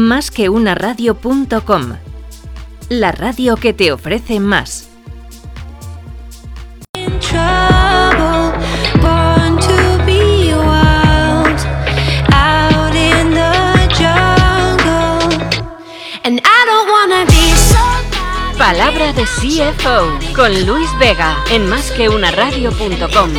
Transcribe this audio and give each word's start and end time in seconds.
Más 0.00 0.30
que 0.30 0.48
una 0.48 0.74
radio.com. 0.74 1.96
La 2.88 3.12
radio 3.12 3.56
que 3.56 3.74
te 3.74 3.92
ofrece 3.92 4.40
más. 4.40 4.88
Palabra 18.56 19.12
de 19.12 19.24
CFO 19.24 20.34
con 20.34 20.66
Luis 20.66 20.88
Vega 20.98 21.36
en 21.50 21.68
másqueunaradio.com. 21.68 23.30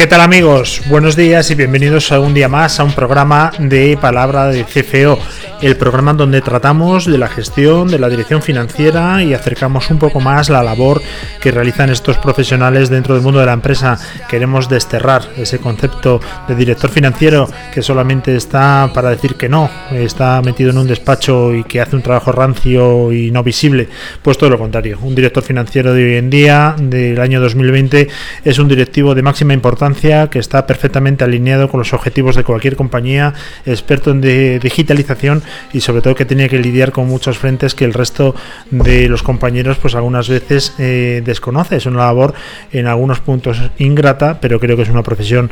¿Qué 0.00 0.06
tal 0.06 0.22
amigos? 0.22 0.80
Buenos 0.86 1.14
días 1.14 1.50
y 1.50 1.54
bienvenidos 1.54 2.10
a 2.10 2.20
un 2.20 2.32
día 2.32 2.48
más 2.48 2.80
a 2.80 2.84
un 2.84 2.94
programa 2.94 3.52
de 3.58 3.98
Palabra 4.00 4.46
de 4.46 4.64
CFO, 4.64 5.18
el 5.62 5.76
programa 5.76 6.14
donde 6.14 6.40
tratamos 6.40 7.04
de 7.04 7.18
la 7.18 7.28
gestión, 7.28 7.88
de 7.88 7.98
la 7.98 8.08
dirección 8.08 8.40
financiera 8.40 9.22
y 9.22 9.34
acercamos 9.34 9.90
un 9.90 9.98
poco 9.98 10.20
más 10.20 10.48
la 10.48 10.62
labor 10.62 11.02
que 11.40 11.50
realizan 11.50 11.90
estos 11.90 12.16
profesionales 12.16 12.88
dentro 12.88 13.14
del 13.14 13.22
mundo 13.22 13.40
de 13.40 13.46
la 13.46 13.52
empresa. 13.52 13.98
Queremos 14.28 14.68
desterrar 14.68 15.22
ese 15.36 15.58
concepto 15.58 16.20
de 16.48 16.54
director 16.54 16.90
financiero 16.90 17.48
que 17.74 17.82
solamente 17.82 18.34
está 18.36 18.90
para 18.94 19.10
decir 19.10 19.34
que 19.34 19.48
no, 19.48 19.70
está 19.92 20.40
metido 20.42 20.70
en 20.70 20.78
un 20.78 20.86
despacho 20.86 21.54
y 21.54 21.64
que 21.64 21.80
hace 21.80 21.96
un 21.96 22.02
trabajo 22.02 22.32
rancio 22.32 23.12
y 23.12 23.30
no 23.30 23.42
visible. 23.42 23.88
Pues 24.22 24.38
todo 24.38 24.50
lo 24.50 24.58
contrario, 24.58 24.98
un 25.02 25.14
director 25.14 25.42
financiero 25.42 25.92
de 25.92 26.04
hoy 26.04 26.16
en 26.16 26.30
día, 26.30 26.74
del 26.78 27.20
año 27.20 27.40
2020, 27.40 28.08
es 28.44 28.58
un 28.58 28.68
directivo 28.68 29.14
de 29.14 29.22
máxima 29.22 29.52
importancia 29.52 30.28
que 30.28 30.38
está 30.38 30.66
perfectamente 30.66 31.24
alineado 31.24 31.68
con 31.68 31.78
los 31.78 31.92
objetivos 31.92 32.36
de 32.36 32.44
cualquier 32.44 32.76
compañía, 32.76 33.34
experto 33.66 34.10
en 34.10 34.20
digitalización 34.60 35.42
y 35.72 35.80
sobre 35.80 36.02
todo 36.02 36.14
que 36.14 36.24
tiene 36.24 36.48
que 36.48 36.58
lidiar 36.58 36.92
con 36.92 37.06
muchos 37.06 37.38
frentes 37.38 37.74
que 37.74 37.84
el 37.84 37.92
resto 37.92 38.34
de 38.70 39.08
los 39.08 39.22
compañeros 39.22 39.78
pues 39.78 39.94
algunas 39.94 40.28
veces 40.28 40.74
eh, 40.78 41.22
desconoce. 41.24 41.76
Es 41.76 41.86
una 41.86 42.00
labor 42.00 42.34
en 42.72 42.86
algunos 42.86 43.20
puntos 43.20 43.60
ingrata, 43.78 44.40
pero 44.40 44.60
creo 44.60 44.76
que 44.76 44.82
es 44.82 44.88
una 44.88 45.02
profesión 45.02 45.50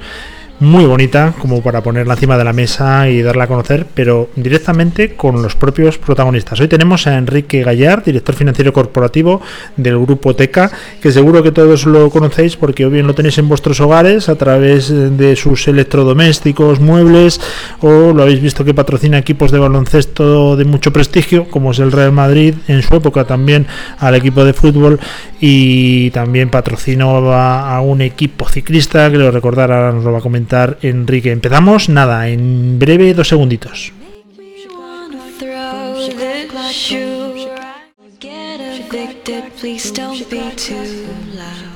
muy 0.60 0.86
bonita 0.86 1.34
como 1.38 1.62
para 1.62 1.82
ponerla 1.82 2.14
encima 2.14 2.36
de 2.36 2.44
la 2.44 2.52
mesa 2.52 3.08
y 3.08 3.22
darla 3.22 3.44
a 3.44 3.46
conocer, 3.46 3.86
pero 3.94 4.28
directamente 4.34 5.14
con 5.14 5.40
los 5.42 5.54
propios 5.54 5.98
protagonistas. 5.98 6.58
Hoy 6.60 6.68
tenemos 6.68 7.06
a 7.06 7.16
Enrique 7.16 7.62
Gallard, 7.62 8.04
director 8.04 8.34
financiero 8.34 8.72
corporativo 8.72 9.40
del 9.76 9.98
grupo 9.98 10.34
TECA, 10.34 10.70
que 11.00 11.12
seguro 11.12 11.42
que 11.42 11.52
todos 11.52 11.86
lo 11.86 12.10
conocéis 12.10 12.56
porque 12.56 12.86
o 12.86 12.90
bien 12.90 13.06
lo 13.06 13.14
tenéis 13.14 13.38
en 13.38 13.48
vuestros 13.48 13.80
hogares 13.80 14.28
a 14.28 14.36
través 14.36 14.88
de 14.88 15.36
sus 15.36 15.68
electrodomésticos, 15.68 16.80
muebles, 16.80 17.40
o 17.80 18.12
lo 18.12 18.22
habéis 18.22 18.42
visto 18.42 18.64
que 18.64 18.74
patrocina 18.74 19.18
equipos 19.18 19.52
de 19.52 19.58
baloncesto 19.58 20.56
de 20.56 20.64
mucho 20.64 20.92
prestigio, 20.92 21.48
como 21.50 21.70
es 21.70 21.78
el 21.78 21.92
Real 21.92 22.12
Madrid, 22.12 22.54
en 22.66 22.82
su 22.82 22.94
época 22.96 23.24
también 23.24 23.66
al 23.98 24.16
equipo 24.16 24.44
de 24.44 24.52
fútbol 24.52 24.98
y 25.40 26.10
también 26.10 26.50
patrocinó 26.50 27.32
a, 27.32 27.80
un 27.80 28.00
equipo 28.00 28.48
ciclista, 28.48 29.08
que 29.10 29.18
lo 29.18 29.30
recordar 29.30 29.70
ahora 29.70 29.92
nos 29.92 30.04
lo 30.04 30.12
va 30.12 30.18
a 30.18 30.22
comentar 30.22 30.47
Enrique. 30.82 31.30
Empezamos, 31.30 31.88
nada, 31.88 32.28
en 32.28 32.78
breve, 32.78 33.14
dos 33.14 33.28
segunditos. 33.28 33.92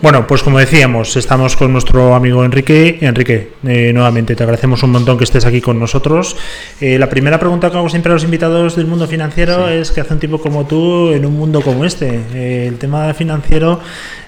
Bueno, 0.02 0.26
pues 0.26 0.42
como 0.42 0.58
decíamos, 0.58 1.16
estamos 1.16 1.56
con 1.56 1.72
nuestro 1.72 2.14
amigo 2.14 2.44
Enrique. 2.44 2.98
Enrique, 3.00 3.52
eh, 3.66 3.92
nuevamente 3.92 4.36
te 4.36 4.42
agradecemos 4.44 4.82
un 4.84 4.90
montón 4.90 5.18
que 5.18 5.24
estés 5.24 5.46
aquí 5.46 5.60
con 5.60 5.80
nosotros. 5.80 6.36
Eh, 6.80 6.98
la 6.98 7.08
primera 7.08 7.40
pregunta 7.40 7.70
que 7.70 7.76
hago 7.76 7.88
siempre 7.88 8.12
a 8.12 8.14
los 8.14 8.22
invitados 8.22 8.76
del 8.76 8.86
mundo 8.86 9.08
financiero 9.08 9.68
es 9.68 9.90
que 9.90 10.00
hace 10.00 10.14
un 10.14 10.20
tipo 10.20 10.38
como 10.38 10.64
tú 10.64 11.10
en 11.12 11.26
un 11.26 11.36
mundo 11.36 11.60
como 11.60 11.84
este. 11.84 12.20
Eh, 12.34 12.66
el 12.68 12.78
tema 12.78 13.14
financiero, 13.14 13.80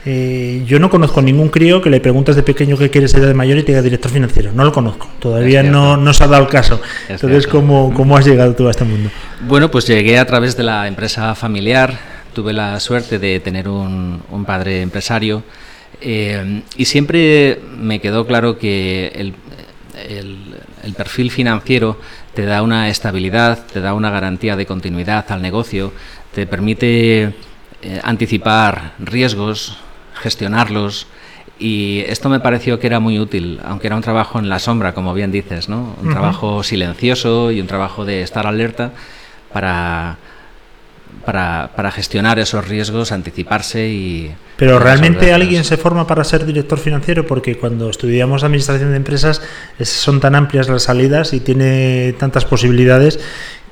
yo 0.05 0.79
no 0.81 0.91
conozco 0.91 1.23
ningún 1.23 1.49
crío 1.49 1.81
que 1.81 1.91
le 1.91 2.01
preguntes 2.01 2.37
de 2.37 2.43
pequeño 2.43 2.77
qué 2.77 2.91
quiere 2.91 3.09
ser 3.09 3.25
de 3.25 3.35
mayor 3.35 3.59
y 3.59 3.63
te 3.63 3.73
diga 3.73 3.83
director 3.83 4.11
financiero. 4.11 4.53
No 4.53 4.65
lo 4.65 4.73
conozco, 4.73 5.09
todavía 5.19 5.63
no, 5.63 5.97
no 5.97 6.13
se 6.13 6.25
ha 6.25 6.27
dado 6.27 6.43
el 6.43 6.49
caso. 6.49 6.81
Entonces, 7.09 7.47
¿cómo, 7.47 7.93
¿cómo 7.95 8.17
has 8.17 8.27
llegado 8.27 8.55
tú 8.55 8.69
a 8.69 8.71
este 8.73 8.85
mundo? 8.85 9.11
Bueno, 9.41 9.71
pues 9.71 9.87
llegué 9.87 10.19
a 10.19 10.27
través 10.27 10.57
de 10.57 10.65
la 10.65 10.89
empresa 10.89 11.35
familiar. 11.35 12.14
Tuve 12.35 12.53
la 12.53 12.79
suerte 12.81 13.19
de 13.19 13.41
tener 13.41 13.69
un, 13.69 14.23
un 14.31 14.45
padre 14.45 14.83
empresario 14.83 15.43
eh, 16.01 16.63
y 16.77 16.85
siempre 16.85 17.61
me 17.79 18.01
quedó 18.01 18.27
claro 18.27 18.59
que 18.59 19.09
el, 19.15 19.35
perfil 20.97 21.31
financiero 21.31 21.99
te 22.35 22.45
da 22.45 22.63
una 22.63 22.89
estabilidad, 22.89 23.67
te 23.73 23.81
da 23.81 23.95
una 23.95 24.11
garantía 24.11 24.55
de 24.55 24.67
continuidad 24.67 25.25
al 25.31 25.43
negocio, 25.43 25.93
te 26.35 26.47
permite 26.47 27.23
eh, 27.83 28.01
anticipar 28.03 28.93
riesgos, 28.99 29.79
gestionarlos. 30.15 31.07
Y 31.59 32.05
esto 32.07 32.29
me 32.29 32.41
pareció 32.41 32.79
que 32.81 32.87
era 32.87 33.01
muy 33.01 33.19
útil, 33.19 33.61
aunque 33.65 33.87
era 33.87 33.97
un 33.97 34.03
trabajo 34.03 34.39
en 34.39 34.49
la 34.49 34.59
sombra, 34.59 34.93
como 34.93 35.15
bien 35.15 35.33
dices, 35.33 35.69
¿no? 35.69 35.97
Un 36.03 36.11
trabajo 36.11 36.63
silencioso 36.63 37.51
y 37.51 37.61
un 37.61 37.67
trabajo 37.67 38.05
de 38.05 38.23
estar 38.23 38.47
alerta 38.47 38.93
para, 39.53 40.19
para, 41.25 41.71
para 41.75 41.91
gestionar 41.91 42.39
esos 42.39 42.67
riesgos, 42.67 43.13
anticiparse 43.13 43.89
y... 43.89 44.35
Pero 44.57 44.79
realmente 44.79 45.33
alguien 45.33 45.65
se 45.65 45.77
forma 45.77 46.07
para 46.07 46.23
ser 46.23 46.47
director 46.47 46.79
financiero 46.79 47.27
porque 47.27 47.57
cuando 47.57 47.91
estudiamos 47.91 48.45
administración 48.45 48.91
de 48.91 48.97
empresas 48.97 49.43
son 49.81 50.21
tan 50.21 50.35
amplias 50.37 50.69
las 50.69 50.85
salidas 50.85 51.33
y 51.33 51.41
tiene 51.41 52.15
tantas 52.19 52.45
posibilidades 52.45 53.19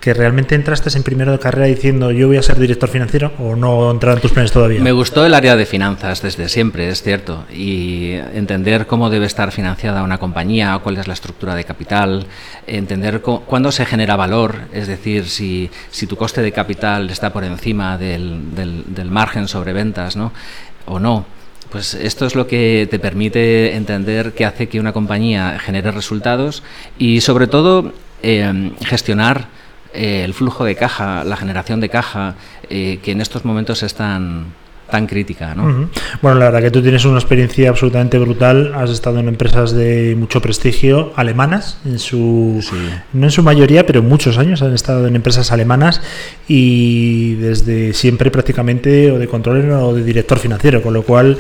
que 0.03 0.13
realmente 0.13 0.57
entraste 0.57 0.91
en 0.97 1.05
primero 1.05 1.31
de 1.31 1.39
carrera 1.39 1.69
diciendo 1.69 2.11
yo 2.11 2.27
voy 2.27 2.37
a 2.37 2.43
ser 2.43 2.59
director 2.59 2.89
financiero 2.89 3.31
o 3.39 3.55
no 3.55 3.89
entraron 3.89 4.21
tus 4.21 4.33
planes 4.33 4.51
todavía? 4.51 4.81
Me 4.81 4.91
gustó 4.91 5.25
el 5.25 5.33
área 5.33 5.55
de 5.55 5.65
finanzas 5.65 6.21
desde 6.21 6.49
siempre, 6.49 6.89
es 6.89 7.03
cierto, 7.03 7.45
y 7.55 8.15
entender 8.35 8.89
cómo 8.89 9.11
debe 9.11 9.27
estar 9.27 9.53
financiada 9.53 10.03
una 10.03 10.19
compañía, 10.19 10.77
cuál 10.83 10.99
es 10.99 11.07
la 11.07 11.15
estructura 11.15 11.55
de 11.55 11.63
capital, 11.63 12.27
entender 12.67 13.21
cuándo 13.21 13.71
se 13.71 13.87
genera 13.87 14.17
valor, 14.17 14.63
es 14.73 14.89
decir, 14.89 15.29
si, 15.29 15.71
si 15.93 16.09
tu 16.09 16.17
coste 16.17 16.43
de 16.43 16.51
capital 16.51 17.09
está 17.09 17.33
por 17.33 17.45
encima 17.45 17.97
del, 17.97 18.57
del, 18.57 19.11
margen 19.13 19.47
sobre 19.47 19.73
ventas 19.73 20.17
¿no? 20.17 20.33
o 20.85 20.99
no. 20.99 21.27
Pues 21.71 21.95
esto 21.95 22.27
es 22.27 22.35
lo 22.35 22.49
que 22.49 22.89
te 22.91 22.99
permite 22.99 23.77
entender 23.77 24.33
qué 24.33 24.47
hace 24.47 24.69
que 24.69 24.81
una 24.81 24.93
compañía 24.93 25.61
genere 25.61 25.93
resultados 25.93 26.65
y 26.99 27.21
sobre 27.21 27.47
todo 27.47 27.93
eh, 28.25 28.73
gestionar 28.85 29.62
eh, 29.95 30.25
el 30.25 30.35
flujo 30.35 30.65
de 30.65 30.75
caja, 30.75 31.25
la 31.25 31.37
generación 31.37 31.81
de 31.81 31.89
caja, 31.89 32.35
eh, 32.71 32.99
que 33.03 33.13
en 33.13 33.21
estos 33.21 33.45
momentos 33.45 33.83
es 33.83 33.95
tan, 33.95 34.47
tan 34.93 35.07
crítica. 35.07 35.55
¿no? 35.55 35.89
Bueno, 36.21 36.39
la 36.39 36.47
verdad 36.47 36.61
que 36.61 36.71
tú 36.71 36.83
tienes 36.83 37.05
una 37.07 37.19
experiencia 37.19 37.71
absolutamente 37.71 38.19
brutal. 38.19 38.75
Has 38.75 38.91
estado 38.91 39.19
en 39.21 39.29
empresas 39.29 39.73
de 39.73 40.15
mucho 40.17 40.43
prestigio 40.43 41.13
alemanas, 41.17 41.79
en 41.87 41.99
su 41.99 42.63
no 43.13 43.27
en 43.27 43.31
su 43.31 43.43
mayoría, 43.43 43.87
pero 43.87 44.03
muchos 44.03 44.37
años 44.37 44.61
han 44.63 44.75
estado 44.75 45.07
en 45.07 45.17
empresas 45.17 45.51
alemanas 45.51 46.03
y 46.47 47.35
desde 47.37 47.95
siempre 47.95 48.31
prácticamente 48.31 49.11
o 49.11 49.19
de 49.19 49.27
control 49.29 49.71
o 49.73 49.95
de 49.95 50.05
director 50.05 50.39
financiero, 50.39 50.83
con 50.83 50.93
lo 50.93 51.03
cual 51.03 51.39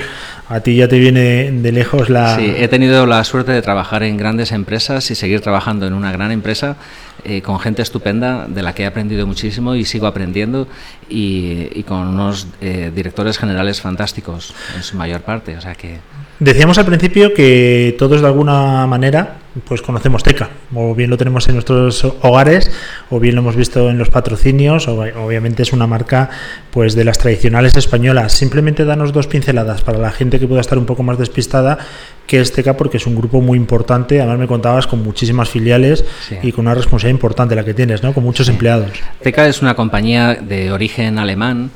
a 0.53 0.61
ti 0.61 0.77
ya 0.77 0.87
te 0.87 0.99
viene 0.99 1.51
de 1.51 1.73
lejos 1.73 2.11
la... 2.11 2.37
Sí, 2.37 2.55
he 2.57 2.69
tenido 2.69 3.07
la 3.07 3.25
suerte 3.25 3.53
de 3.53 3.63
trabajar 3.63 4.03
en 4.03 4.17
grandes 4.17 4.53
empresas 4.53 5.11
y 5.11 5.15
seguir 5.15 5.41
trabajando 5.41 5.87
en 5.87 5.95
una 5.95 6.13
gran 6.13 6.31
empresa 6.31 6.77
eh, 7.25 7.41
con 7.41 7.59
gente 7.59 7.81
estupenda 7.81 8.47
de 8.49 8.63
la 8.63 8.75
que 8.75 8.83
he 8.83 8.87
aprendido 8.87 9.27
muchísimo 9.27 9.75
y 9.75 9.85
sigo 9.85 10.07
aprendiendo 10.07 10.69
y, 11.09 11.83
con 11.85 12.07
unos 12.09 12.47
eh, 12.61 12.91
directores 12.95 13.39
generales 13.39 13.81
fantásticos 13.81 14.55
en 14.77 14.83
su 14.83 14.97
mayor 14.97 15.23
parte. 15.23 15.57
O 15.57 15.61
sea 15.61 15.75
que... 15.75 16.01
Decíamos 16.39 16.77
al 16.79 16.85
principio 16.85 17.33
que 17.33 17.95
todos 17.99 18.21
de 18.21 18.27
alguna 18.27 18.87
manera 18.87 19.37
pues 19.67 19.83
conocemos 19.83 20.23
Teca, 20.23 20.49
o 20.75 20.95
bien 20.95 21.11
lo 21.11 21.19
tenemos 21.19 21.47
en 21.49 21.55
nuestros 21.55 22.05
hogares, 22.05 22.71
o 23.11 23.21
bien 23.21 23.35
lo 23.35 23.43
hemos 23.43 23.57
visto 23.57 23.91
en 23.91 23.99
los 23.99 24.09
patrocinios, 24.09 24.89
o, 24.89 25.01
obviamente 25.01 25.63
es 25.63 25.73
una 25.73 25.87
marca 25.87 26.31
pues 26.71 26.95
de 26.95 27.05
las 27.05 27.19
tradicionales 27.19 27.77
españolas. 27.77 28.33
Simplemente 28.33 28.85
danos 28.85 29.13
dos 29.13 29.27
pinceladas 29.27 29.83
para 29.83 29.99
la 29.99 30.11
gente 30.11 30.39
que 30.39 30.47
pueda 30.47 30.61
estar 30.61 30.79
un 30.79 30.87
poco 30.87 31.03
más 31.03 31.19
despistada, 31.19 31.79
que 32.27 32.41
es 32.41 32.53
Teca, 32.53 32.77
porque 32.77 32.97
es 32.97 33.07
un 33.07 33.15
grupo 33.15 33.41
muy 33.41 33.59
importante, 33.59 34.21
además 34.21 34.39
me 34.39 34.47
contabas 34.47 34.87
con 34.87 35.03
muchísimas 35.03 35.51
filiales 35.51 36.05
y 36.43 36.53
con 36.53 36.67
una 36.67 36.75
responsabilidad 36.75 37.17
importante 37.17 37.55
la 37.55 37.65
que 37.65 37.75
tienes, 37.75 38.03
¿no? 38.03 38.15
con 38.15 38.25
muchos 38.25 38.49
empleados. 38.49 38.91
Teca 39.21 39.47
es 39.47 39.61
una 39.61 39.75
compañía 39.75 40.35
de 40.35 40.73
origen 40.73 41.19
alemán, 41.19 41.71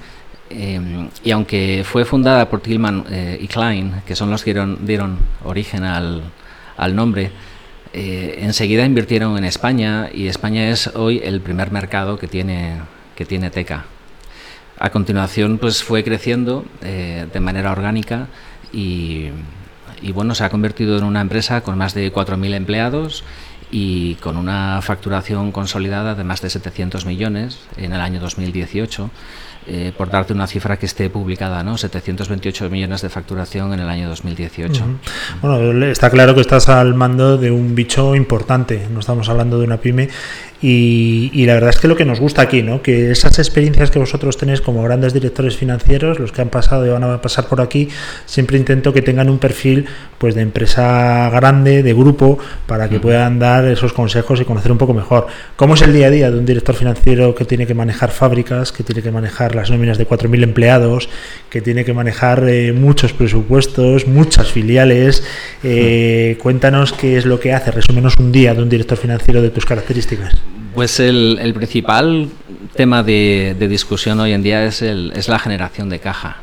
eh, 0.48 0.80
y 1.24 1.30
aunque 1.32 1.82
fue 1.84 2.04
fundada 2.04 2.48
por 2.48 2.60
Tillman 2.60 3.04
eh, 3.10 3.38
y 3.40 3.48
Klein, 3.48 4.02
que 4.06 4.14
son 4.14 4.30
los 4.30 4.44
que 4.44 4.52
dieron, 4.54 4.86
dieron 4.86 5.18
origen 5.44 5.82
al, 5.82 6.22
al 6.76 6.94
nombre, 6.94 7.32
eh, 7.98 8.40
enseguida 8.42 8.84
invirtieron 8.84 9.38
en 9.38 9.44
España 9.44 10.10
y 10.12 10.26
España 10.26 10.68
es 10.68 10.88
hoy 10.88 11.22
el 11.24 11.40
primer 11.40 11.70
mercado 11.70 12.18
que 12.18 12.28
tiene, 12.28 12.74
que 13.14 13.24
tiene 13.24 13.48
Teca. 13.48 13.86
A 14.78 14.90
continuación, 14.90 15.56
pues 15.56 15.82
fue 15.82 16.04
creciendo 16.04 16.66
eh, 16.82 17.26
de 17.32 17.40
manera 17.40 17.72
orgánica 17.72 18.26
y, 18.70 19.30
y, 20.02 20.12
bueno, 20.12 20.34
se 20.34 20.44
ha 20.44 20.50
convertido 20.50 20.98
en 20.98 21.04
una 21.04 21.22
empresa 21.22 21.62
con 21.62 21.78
más 21.78 21.94
de 21.94 22.12
4.000 22.12 22.54
empleados 22.54 23.24
y 23.70 24.16
con 24.16 24.36
una 24.36 24.82
facturación 24.82 25.50
consolidada 25.50 26.14
de 26.14 26.22
más 26.22 26.42
de 26.42 26.50
700 26.50 27.06
millones 27.06 27.60
en 27.78 27.94
el 27.94 28.02
año 28.02 28.20
2018 28.20 29.10
eh, 29.68 29.92
por 29.96 30.10
darte 30.10 30.32
una 30.32 30.46
cifra 30.46 30.78
que 30.78 30.86
esté 30.86 31.10
publicada, 31.10 31.62
¿no? 31.64 31.76
728 31.76 32.70
millones 32.70 33.02
de 33.02 33.08
facturación 33.08 33.72
en 33.72 33.80
el 33.80 33.88
año 33.88 34.08
2018. 34.08 34.84
Bueno, 35.42 35.86
está 35.86 36.10
claro 36.10 36.34
que 36.34 36.40
estás 36.40 36.68
al 36.68 36.94
mando 36.94 37.36
de 37.36 37.50
un 37.50 37.74
bicho 37.74 38.14
importante, 38.14 38.86
no 38.92 39.00
estamos 39.00 39.28
hablando 39.28 39.58
de 39.58 39.64
una 39.64 39.78
pyme 39.78 40.08
y, 40.62 41.44
la 41.46 41.54
verdad 41.54 41.70
es 41.70 41.78
que 41.78 41.86
lo 41.86 41.96
que 41.96 42.04
nos 42.04 42.18
gusta 42.18 42.42
aquí, 42.42 42.62
¿no? 42.62 42.80
que 42.80 43.10
esas 43.10 43.38
experiencias 43.38 43.90
que 43.90 43.98
vosotros 43.98 44.38
tenéis 44.38 44.60
como 44.60 44.82
grandes 44.82 45.12
directores 45.12 45.56
financieros, 45.56 46.18
los 46.18 46.32
que 46.32 46.40
han 46.40 46.48
pasado 46.48 46.86
y 46.86 46.88
van 46.88 47.04
a 47.04 47.20
pasar 47.20 47.46
por 47.46 47.60
aquí, 47.60 47.88
siempre 48.24 48.56
intento 48.56 48.92
que 48.92 49.02
tengan 49.02 49.28
un 49.28 49.38
perfil 49.38 49.86
pues 50.18 50.34
de 50.34 50.40
empresa 50.40 51.28
grande, 51.30 51.82
de 51.82 51.92
grupo, 51.92 52.38
para 52.66 52.88
que 52.88 52.98
puedan 52.98 53.38
dar 53.38 53.66
esos 53.66 53.92
consejos 53.92 54.40
y 54.40 54.44
conocer 54.44 54.72
un 54.72 54.78
poco 54.78 54.94
mejor 54.94 55.26
cómo 55.56 55.74
es 55.74 55.82
el 55.82 55.92
día 55.92 56.06
a 56.06 56.10
día 56.10 56.30
de 56.30 56.38
un 56.38 56.46
director 56.46 56.74
financiero 56.74 57.34
que 57.34 57.44
tiene 57.44 57.66
que 57.66 57.74
manejar 57.74 58.10
fábricas, 58.10 58.72
que 58.72 58.82
tiene 58.82 59.02
que 59.02 59.10
manejar 59.10 59.54
las 59.56 59.70
nóminas 59.70 59.98
de 59.98 60.06
4.000 60.06 60.44
empleados, 60.44 61.08
que 61.50 61.60
tiene 61.60 61.84
que 61.84 61.92
manejar 61.92 62.48
eh, 62.48 62.72
muchos 62.72 63.12
presupuestos, 63.12 64.06
muchas 64.06 64.52
filiales. 64.52 65.24
Eh, 65.64 66.38
cuéntanos 66.40 66.92
qué 66.92 67.16
es 67.16 67.26
lo 67.26 67.40
que 67.40 67.52
hace, 67.52 67.70
resúmenos 67.70 68.14
un 68.18 68.30
día 68.30 68.54
de 68.54 68.62
un 68.62 68.68
director 68.68 68.98
financiero 68.98 69.42
de 69.42 69.50
tus 69.50 69.64
características. 69.64 70.36
Pues 70.74 71.00
el, 71.00 71.52
principal 71.54 72.28
tema 72.74 73.02
de, 73.02 73.56
discusión 73.68 74.20
hoy 74.20 74.32
en 74.32 74.42
día 74.42 74.64
es, 74.64 74.82
es 74.82 75.28
la 75.28 75.38
generación 75.38 75.88
de 75.88 75.98
caja, 75.98 76.42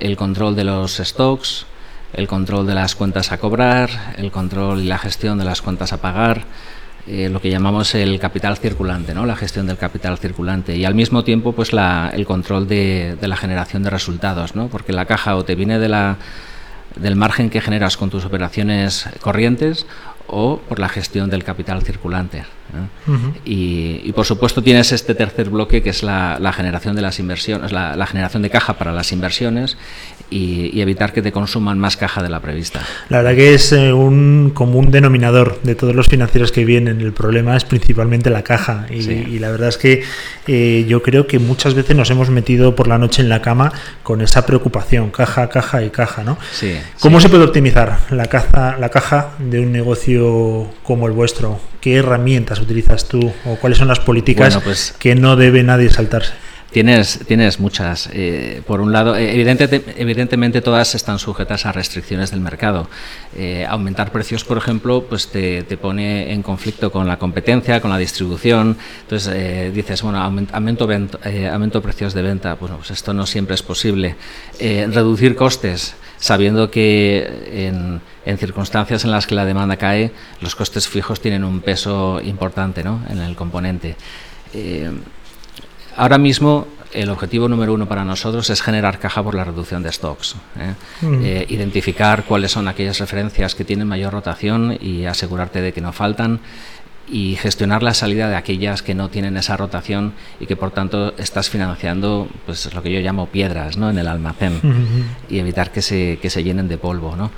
el 0.00 0.16
control 0.16 0.56
de 0.56 0.64
los 0.64 0.96
stocks, 0.96 1.64
el 2.12 2.26
control 2.26 2.66
de 2.66 2.74
las 2.74 2.94
cuentas 2.94 3.32
a 3.32 3.38
cobrar, 3.38 4.14
el 4.16 4.30
control 4.30 4.80
y 4.80 4.84
la 4.84 4.98
gestión 4.98 5.38
de 5.38 5.44
las 5.44 5.62
cuentas 5.62 5.92
a 5.92 6.00
pagar, 6.00 6.44
eh, 7.06 7.28
lo 7.30 7.40
que 7.40 7.50
llamamos 7.50 7.94
el 7.94 8.18
capital 8.18 8.56
circulante, 8.56 9.14
¿no? 9.14 9.24
la 9.24 9.36
gestión 9.36 9.66
del 9.66 9.78
capital 9.78 10.18
circulante 10.18 10.76
y 10.76 10.84
al 10.84 10.94
mismo 10.94 11.24
tiempo 11.24 11.52
pues 11.52 11.70
el 11.72 12.26
control 12.26 12.68
de, 12.68 13.16
la 13.20 13.36
generación 13.36 13.82
de 13.82 13.90
resultados, 13.90 14.54
¿no? 14.54 14.68
porque 14.68 14.92
la 14.92 15.06
caja 15.06 15.36
o 15.36 15.44
te 15.44 15.54
viene 15.54 15.78
del 15.78 17.16
margen 17.16 17.50
que 17.50 17.60
generas 17.60 17.96
con 17.96 18.10
tus 18.10 18.24
operaciones 18.24 19.08
corrientes 19.20 19.86
o 20.28 20.60
por 20.68 20.78
la 20.78 20.88
gestión 20.88 21.30
del 21.30 21.44
capital 21.44 21.82
circulante. 21.82 22.44
y, 23.46 24.12
por 24.12 24.26
supuesto 24.26 24.62
tienes 24.62 24.92
este 24.92 25.14
tercer 25.14 25.48
bloque 25.48 25.82
que 25.82 25.88
es 25.88 26.02
la, 26.02 26.52
generación 26.54 26.94
de 26.94 27.02
las 27.02 27.18
inversiones, 27.18 27.72
la, 27.72 28.06
generación 28.06 28.42
de 28.42 28.50
caja 28.50 28.74
para 28.74 28.92
las 28.92 29.10
inversiones 29.12 29.76
y, 30.30 30.80
evitar 30.80 31.12
que 31.12 31.22
te 31.22 31.32
consuman 31.32 31.78
más 31.78 31.96
caja 31.96 32.22
de 32.22 32.28
la 32.28 32.40
prevista. 32.40 32.80
La 33.08 33.18
verdad 33.18 33.34
que 33.34 33.54
es 33.54 33.72
eh, 33.72 33.92
un 33.92 34.52
común 34.54 34.90
denominador 34.90 35.60
de 35.62 35.74
todos 35.74 35.94
los 35.94 36.06
financieros 36.06 36.52
que 36.52 36.64
vienen. 36.64 37.00
El 37.00 37.12
problema 37.12 37.56
es 37.56 37.64
principalmente 37.64 38.30
la 38.30 38.42
caja 38.42 38.86
y, 38.90 39.38
la 39.38 39.50
verdad 39.50 39.70
es 39.70 39.78
que 39.78 40.02
eh, 40.46 40.84
yo 40.88 41.02
creo 41.02 41.26
que 41.26 41.38
muchas 41.38 41.74
veces 41.74 41.96
nos 41.96 42.10
hemos 42.10 42.30
metido 42.30 42.76
por 42.76 42.86
la 42.86 42.98
noche 42.98 43.22
en 43.22 43.28
la 43.28 43.40
cama 43.40 43.72
con 44.02 44.20
esa 44.20 44.44
preocupación, 44.44 45.10
caja, 45.10 45.48
caja 45.48 45.82
y 45.82 45.90
caja, 45.90 46.22
¿no? 46.22 46.38
¿Cómo 47.00 47.20
se 47.20 47.28
puede 47.28 47.44
optimizar 47.44 47.98
la 48.10 48.26
caja, 48.26 48.76
la 48.78 48.90
caja 48.90 49.30
de 49.38 49.60
un 49.60 49.72
negocio 49.72 50.17
como 50.82 51.06
el 51.06 51.12
vuestro? 51.12 51.60
¿Qué 51.80 51.96
herramientas 51.96 52.60
utilizas 52.60 53.08
tú 53.08 53.32
o 53.44 53.56
cuáles 53.56 53.78
son 53.78 53.88
las 53.88 54.00
políticas 54.00 54.58
pues 54.62 54.94
que 54.98 55.14
no 55.14 55.36
debe 55.36 55.62
nadie 55.62 55.90
saltarse? 55.90 56.32
Tienes, 56.70 57.20
tienes 57.26 57.60
muchas. 57.60 58.10
Eh, 58.12 58.60
por 58.66 58.82
un 58.82 58.92
lado, 58.92 59.16
eh, 59.16 59.40
evidentemente 59.96 60.60
todas 60.60 60.94
están 60.94 61.18
sujetas 61.18 61.64
a 61.64 61.72
restricciones 61.72 62.30
del 62.30 62.40
mercado. 62.40 62.90
Eh, 63.38 63.64
aumentar 63.66 64.12
precios, 64.12 64.44
por 64.44 64.58
ejemplo, 64.58 65.04
pues 65.08 65.28
te, 65.28 65.62
pone 65.80 66.30
en 66.30 66.42
conflicto 66.42 66.92
con 66.92 67.06
la 67.06 67.18
competencia, 67.18 67.80
con 67.80 67.90
la 67.90 67.96
distribución. 67.96 68.76
Entonces 69.00 69.72
dices, 69.72 70.02
bueno, 70.02 70.20
aumento, 70.22 70.86
aumento 71.50 71.80
precios 71.80 72.12
de 72.12 72.20
venta. 72.20 72.54
Bueno, 72.54 72.76
pues 72.76 72.90
esto 72.90 73.14
no 73.14 73.24
siempre 73.24 73.54
es 73.54 73.62
posible. 73.62 74.16
reducir 74.58 75.36
costes, 75.36 75.94
sabiendo 76.18 76.70
que 76.70 77.26
en, 77.50 78.02
en, 78.26 78.36
circunstancias 78.36 79.04
en 79.04 79.10
las 79.10 79.26
que 79.26 79.34
la 79.34 79.46
demanda 79.46 79.78
cae, 79.78 80.12
los 80.42 80.54
costes 80.54 80.86
fijos 80.86 81.18
tienen 81.22 81.44
un 81.44 81.60
peso 81.60 82.20
importante 82.22 82.84
¿no? 82.84 83.02
en 83.08 83.20
el 83.20 83.34
componente. 83.36 83.96
Ahora 85.98 86.16
mismo 86.16 86.68
el 86.92 87.10
objetivo 87.10 87.48
número 87.48 87.74
uno 87.74 87.86
para 87.86 88.04
nosotros 88.04 88.48
es 88.50 88.62
generar 88.62 89.00
caja 89.00 89.20
por 89.20 89.34
la 89.34 89.42
reducción 89.42 89.82
de 89.82 89.90
stocks. 89.92 90.36
¿eh? 90.58 90.74
Mm. 91.02 91.24
Eh, 91.24 91.46
identificar 91.48 92.24
cuáles 92.24 92.52
son 92.52 92.68
aquellas 92.68 93.00
referencias 93.00 93.56
que 93.56 93.64
tienen 93.64 93.88
mayor 93.88 94.12
rotación 94.12 94.78
y 94.80 95.06
asegurarte 95.06 95.60
de 95.60 95.72
que 95.72 95.80
no 95.80 95.92
faltan 95.92 96.38
y 97.10 97.34
gestionar 97.34 97.82
la 97.82 97.94
salida 97.94 98.28
de 98.28 98.36
aquellas 98.36 98.82
que 98.82 98.94
no 98.94 99.08
tienen 99.08 99.36
esa 99.36 99.56
rotación 99.56 100.12
y 100.38 100.46
que 100.46 100.54
por 100.54 100.70
tanto 100.70 101.14
estás 101.18 101.50
financiando 101.50 102.28
pues 102.46 102.72
lo 102.72 102.80
que 102.80 102.92
yo 102.92 103.00
llamo 103.00 103.26
piedras 103.26 103.76
¿no? 103.76 103.90
en 103.90 103.98
el 103.98 104.06
almacén 104.06 104.60
y 105.28 105.40
evitar 105.40 105.72
que 105.72 105.82
se, 105.82 106.18
que 106.22 106.30
se 106.30 106.44
llenen 106.44 106.68
de 106.68 106.78
polvo. 106.78 107.16
¿no? 107.16 107.32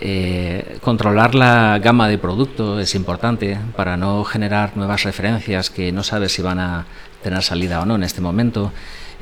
Eh, 0.00 0.78
controlar 0.82 1.34
la 1.34 1.78
gama 1.82 2.08
de 2.08 2.18
producto 2.18 2.78
es 2.80 2.94
importante 2.94 3.58
para 3.76 3.96
no 3.96 4.24
generar 4.24 4.76
nuevas 4.76 5.04
referencias 5.04 5.70
que 5.70 5.92
no 5.92 6.02
sabes 6.02 6.32
si 6.32 6.42
van 6.42 6.58
a 6.58 6.86
tener 7.22 7.42
salida 7.42 7.80
o 7.80 7.86
no 7.86 7.94
en 7.94 8.02
este 8.02 8.20
momento. 8.20 8.72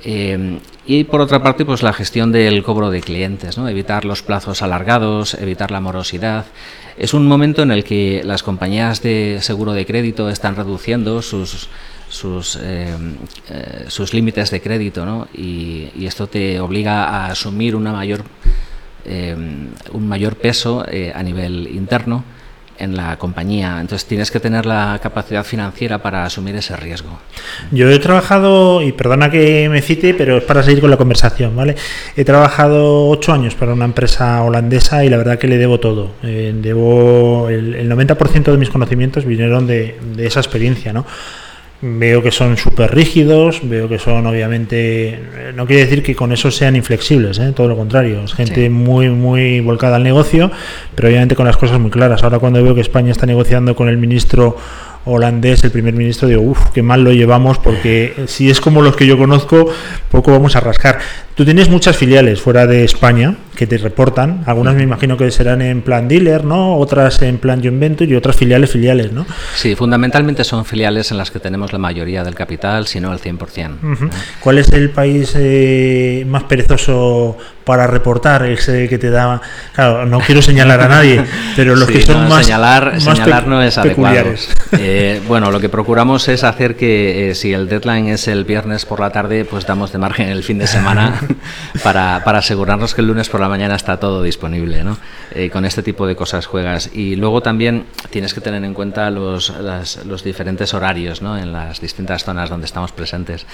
Eh, 0.05 0.59
y 0.87 1.05
por 1.05 1.21
otra 1.21 1.43
parte, 1.43 1.65
pues 1.65 1.83
la 1.83 1.93
gestión 1.93 2.31
del 2.31 2.63
cobro 2.63 2.91
de 2.91 3.01
clientes, 3.01 3.57
¿no? 3.57 3.69
evitar 3.69 4.05
los 4.05 4.23
plazos 4.23 4.61
alargados, 4.63 5.35
evitar 5.35 5.71
la 5.71 5.81
morosidad. 5.81 6.45
Es 6.99 7.15
un 7.15 7.27
momento 7.27 7.63
en 7.63 7.71
el 7.71 7.85
que 7.85 8.23
las 8.25 8.43
compañías 8.43 9.03
de 9.03 9.39
seguro 9.41 9.73
de 9.73 9.87
crédito 9.87 10.29
están 10.29 10.57
reduciendo 10.57 11.23
sus, 11.23 11.71
sus, 12.09 12.59
eh, 12.61 12.95
sus 13.89 14.15
límites 14.15 14.51
de 14.51 14.61
crédito 14.61 15.05
¿no? 15.05 15.27
y, 15.35 16.07
esto 16.07 16.27
te 16.27 16.61
obliga 16.61 17.05
a 17.05 17.31
asumir 17.31 17.75
una 17.75 17.93
mayor, 17.93 18.25
un 19.07 20.09
mayor 20.09 20.37
peso 20.37 20.85
a 21.15 21.23
nivel 21.23 21.69
interno 21.69 22.25
en 22.79 22.97
la 22.97 23.17
compañía. 23.19 23.79
Entonces 23.81 24.07
tienes 24.07 24.31
que 24.31 24.41
tener 24.41 24.67
la 24.67 24.99
capacidad 25.03 25.45
financiera 25.45 25.99
para 25.99 26.25
asumir 26.25 26.57
ese 26.57 26.77
riesgo. 26.77 27.19
Yo 27.71 27.91
he 27.91 27.99
trabajado, 27.99 28.83
y 28.83 28.93
perdona 28.93 29.31
que 29.31 29.69
me 29.69 29.83
cite, 29.83 30.15
pero 30.15 30.39
es 30.39 30.45
para 30.45 30.63
seguir 30.63 30.81
con 30.81 30.91
la 30.91 30.97
conversación, 30.97 31.55
¿vale? 31.55 31.77
He 32.17 32.25
trabajado 32.25 33.09
ocho 33.09 33.33
años 33.33 33.55
para 33.55 33.73
una 33.73 33.85
empresa 33.85 34.43
holandesa 34.43 35.05
y 35.05 35.09
la 35.09 35.17
verdad 35.17 35.39
que 35.39 35.49
le 35.49 35.59
debo 35.59 35.81
todo. 35.81 36.13
Eh, 36.23 36.53
debo 36.55 37.49
el, 37.49 37.75
el 37.75 37.91
90% 37.91 38.45
de 38.45 38.59
mis 38.59 38.71
conocimientos 38.71 39.25
vinieron 39.25 39.67
de, 39.67 39.99
de 40.17 40.27
esa 40.27 40.41
experiencia, 40.41 40.93
¿no? 40.93 41.07
Veo 41.87 42.23
que 42.23 42.31
son 42.31 42.57
súper 42.57 42.95
rígidos, 42.95 43.61
veo 43.63 43.91
que 43.91 43.99
son 43.99 44.27
obviamente, 44.27 45.21
no 45.55 45.67
quiere 45.67 45.85
decir 45.85 46.03
que 46.03 46.17
con 46.17 46.33
eso 46.33 46.51
sean 46.51 46.77
inflexibles, 46.77 47.39
¿eh? 47.39 47.53
todo 47.55 47.69
lo 47.69 47.77
contrario, 47.77 48.25
es 48.25 48.33
gente 48.33 48.71
muy, 48.71 49.11
muy 49.11 49.61
volcada 49.61 49.97
al 49.97 50.03
negocio, 50.03 50.51
pero 50.95 51.09
obviamente 51.09 51.37
con 51.37 51.45
las 51.45 51.59
cosas 51.59 51.79
muy 51.79 51.91
claras. 51.91 52.23
Ahora 52.23 52.39
cuando 52.39 52.63
veo 52.63 52.75
que 52.75 52.81
España 52.81 53.13
está 53.13 53.27
negociando 53.27 53.77
con 53.77 53.91
el 53.91 53.99
ministro 53.99 54.57
holandés, 55.05 55.65
el 55.65 55.71
primer 55.71 55.95
ministro, 55.95 56.29
digo, 56.29 56.43
uff, 56.43 56.71
qué 56.73 56.83
mal 56.83 57.05
lo 57.05 57.13
llevamos, 57.13 57.59
porque 57.59 58.25
si 58.27 58.51
es 58.51 58.61
como 58.61 58.83
los 58.83 58.97
que 58.97 59.07
yo 59.07 59.19
conozco, 59.19 59.69
poco 60.11 60.33
vamos 60.33 60.57
a 60.57 60.61
rascar. 60.61 60.99
Tú 61.35 61.45
tienes 61.45 61.69
muchas 61.69 61.97
filiales 61.97 62.41
fuera 62.41 62.65
de 62.67 62.85
España 62.85 63.35
que 63.57 63.67
te 63.67 63.77
reportan, 63.79 64.45
algunas 64.47 64.75
me 64.75 64.85
imagino 64.85 65.17
que 65.17 65.31
serán 65.33 65.63
en 65.63 65.83
plan 65.83 66.07
dealer, 66.07 66.45
¿no? 66.45 66.77
Otras 66.77 67.23
en 67.23 67.39
plan 67.39 67.61
joint 67.61 67.81
venture 67.81 68.11
y 68.11 68.15
otras 68.15 68.37
filiales, 68.37 68.71
filiales, 68.71 69.13
¿no? 69.13 69.27
Sí, 69.57 69.75
fundamentalmente 69.75 70.45
son 70.45 70.65
filiales 70.65 71.11
en 71.11 71.19
las 71.19 71.33
que 71.33 71.41
tenemos 71.41 71.73
la 71.73 71.79
mayoría 71.79 72.23
del 72.23 72.35
capital, 72.35 72.87
si 72.87 73.01
no 73.01 73.13
el 73.13 73.21
100%. 73.21 74.11
¿Cuál 74.41 74.59
es 74.59 74.71
el 74.71 74.91
país 74.91 75.35
eh, 75.37 76.25
más 76.29 76.45
perezoso 76.45 77.37
para 77.65 77.87
reportar? 77.87 78.45
Ese 78.47 78.89
que 78.89 78.99
te 78.99 79.11
da... 79.11 79.41
Claro, 79.73 80.07
no 80.07 80.21
quiero 80.21 80.41
señalar 80.41 80.81
a 80.83 80.89
nadie, 80.89 81.25
pero 81.57 81.75
los 81.75 81.89
que 81.89 82.03
son 82.03 82.29
más... 82.29 82.47
Señalar, 82.47 83.01
señalar 83.01 83.47
no 83.49 83.61
es 83.63 83.77
adecuado. 83.77 84.35
Eh, 84.73 84.94
bueno, 85.27 85.51
lo 85.51 85.61
que 85.61 85.69
procuramos 85.69 86.29
es 86.29 86.45
hacer 86.45 86.77
que 86.77 87.31
eh, 87.31 87.35
si 87.35 87.53
el 87.53 87.69
deadline 87.69 88.09
es 88.09 88.29
el 88.29 88.45
viernes 88.45 88.85
por 88.85 89.01
la 89.01 89.11
tarde, 89.11 89.45
pues 89.45 89.67
damos 89.67 89.93
de 89.93 89.99
margen 89.99 90.29
el 90.29 90.43
fin 90.43 90.59
de 90.59 90.67
semana 90.67 91.21
para, 91.83 92.23
para, 92.25 92.39
asegurarnos 92.39 92.95
que 92.95 93.01
el 93.01 93.09
lunes 93.09 93.29
por 93.29 93.41
la 93.41 93.49
mañana 93.49 93.77
está 93.77 93.99
todo 93.99 94.23
disponible. 94.23 94.85
¿no? 94.85 94.97
Eh, 95.35 95.51
con 95.51 95.65
este 95.65 95.83
tipo 95.83 96.07
de 96.07 96.15
cosas 96.15 96.47
juegas. 96.47 96.91
Y 96.95 97.17
luego 97.17 97.41
también 97.41 97.87
tienes 98.11 98.35
que 98.35 98.41
tener 98.41 98.65
en 98.65 98.73
cuenta 98.73 99.11
los, 99.11 99.53
los 100.05 100.23
diferentes 100.23 100.75
horarios 100.75 101.23
¿no? 101.23 101.37
en 101.37 101.53
las 101.53 101.81
distintas 101.81 102.25
zonas 102.25 102.51
donde 102.51 102.67
estamos 102.67 102.93
presentes. 102.93 103.47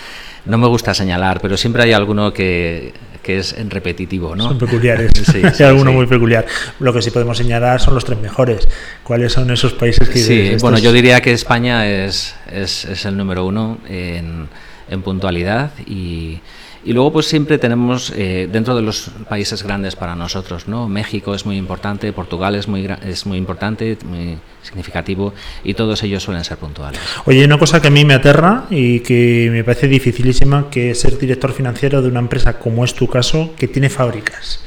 No 0.45 0.59
me 0.59 0.67
gusta 0.67 0.93
señalar, 0.93 1.41
pero 1.41 1.57
siempre 1.57 1.85
hay 1.85 1.93
alguno 1.93 2.33
que, 2.33 2.93
que 3.23 3.39
es 3.39 3.53
en 3.53 3.71
repetitivo, 3.71 4.35
¿no? 4.37 4.49
Son 4.49 4.59
peculiares, 4.59 5.13
sí, 5.33 5.43
sí, 5.55 5.63
alguno 5.63 5.93
muy 5.93 6.07
peculiar. 6.07 6.47
Lo 6.79 6.93
que 6.93 7.03
sí 7.03 7.11
podemos 7.11 7.37
señalar 7.37 7.81
son 7.81 7.95
los 7.95 8.05
tres 8.05 8.19
mejores. 8.19 8.69
¿Cuáles 9.03 9.33
son 9.33 9.51
esos 9.51 9.73
países 9.73 10.09
que... 10.09 10.19
Sí, 10.19 10.57
bueno, 10.61 10.79
yo 10.79 10.93
diría 10.93 11.21
que 11.21 11.33
España 11.33 11.87
es, 11.87 12.35
es, 12.51 12.85
es 12.85 13.05
el 13.05 13.17
número 13.17 13.45
uno 13.45 13.79
en, 13.89 14.49
en 14.89 15.03
puntualidad 15.03 15.71
y 15.87 16.41
y 16.85 16.93
luego 16.93 17.13
pues 17.13 17.27
siempre 17.27 17.59
tenemos 17.59 18.13
eh, 18.17 18.49
dentro 18.51 18.75
de 18.75 18.83
los 18.83 19.11
países 19.29 19.63
grandes 19.63 19.97
para 19.97 20.15
nosotros, 20.15 20.67
¿no? 20.67 20.89
México 20.89 21.35
es 21.35 21.45
muy 21.45 21.57
importante, 21.57 22.13
Portugal 22.13 22.55
es 22.55 22.69
muy, 22.69 22.89
es 23.05 23.27
muy 23.27 23.39
importante, 23.39 23.99
muy 24.05 24.39
significativo 24.63 25.35
y 25.63 25.75
todos 25.75 26.03
ellos 26.03 26.23
suelen 26.23 26.45
ser 26.45 26.59
puntuales. 26.59 27.01
Oye, 27.27 27.45
una 27.45 27.59
cosa 27.59 27.83
que 27.83 27.89
a 27.89 27.91
mí 27.91 28.05
me 28.05 28.15
aterra 28.15 28.65
y 28.71 29.01
que 29.01 29.49
me 29.51 29.65
parece 29.65 29.89
dificilísima, 29.89 30.71
que 30.71 30.93
es 30.93 31.01
ser 31.01 31.19
director 31.19 31.53
financiero 31.53 32.03
de 32.03 32.09
una 32.09 32.21
empresa 32.21 32.59
como 32.59 32.85
es 32.85 32.95
tu 32.95 33.07
caso, 33.07 33.51
que 33.57 33.69
tiene 33.69 33.91
fábricas 33.91 34.61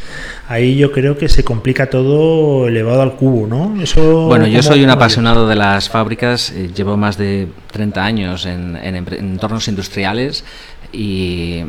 ahí 0.48 0.75
yo 0.75 0.91
creo 0.91 1.17
que 1.17 1.29
se 1.29 1.43
complica 1.43 1.89
todo 1.89 2.67
elevado 2.67 3.01
al 3.01 3.13
cubo, 3.15 3.48
¿no? 3.48 3.82
Eso, 3.82 4.25
bueno, 4.25 4.48
yo 4.48 4.62
soy 4.62 4.84
un 4.84 4.89
apasionado 4.89 5.48
de 5.48 5.55
las 5.55 5.89
fábricas, 5.89 6.51
eh, 6.51 6.70
llevo 6.75 6.98
más 6.98 7.17
de 7.17 7.48
30 7.72 8.03
años 8.03 8.46
en, 8.46 8.75
en 8.75 8.96
entornos 8.96 9.67
industriales 9.67 10.43
y, 10.94 11.64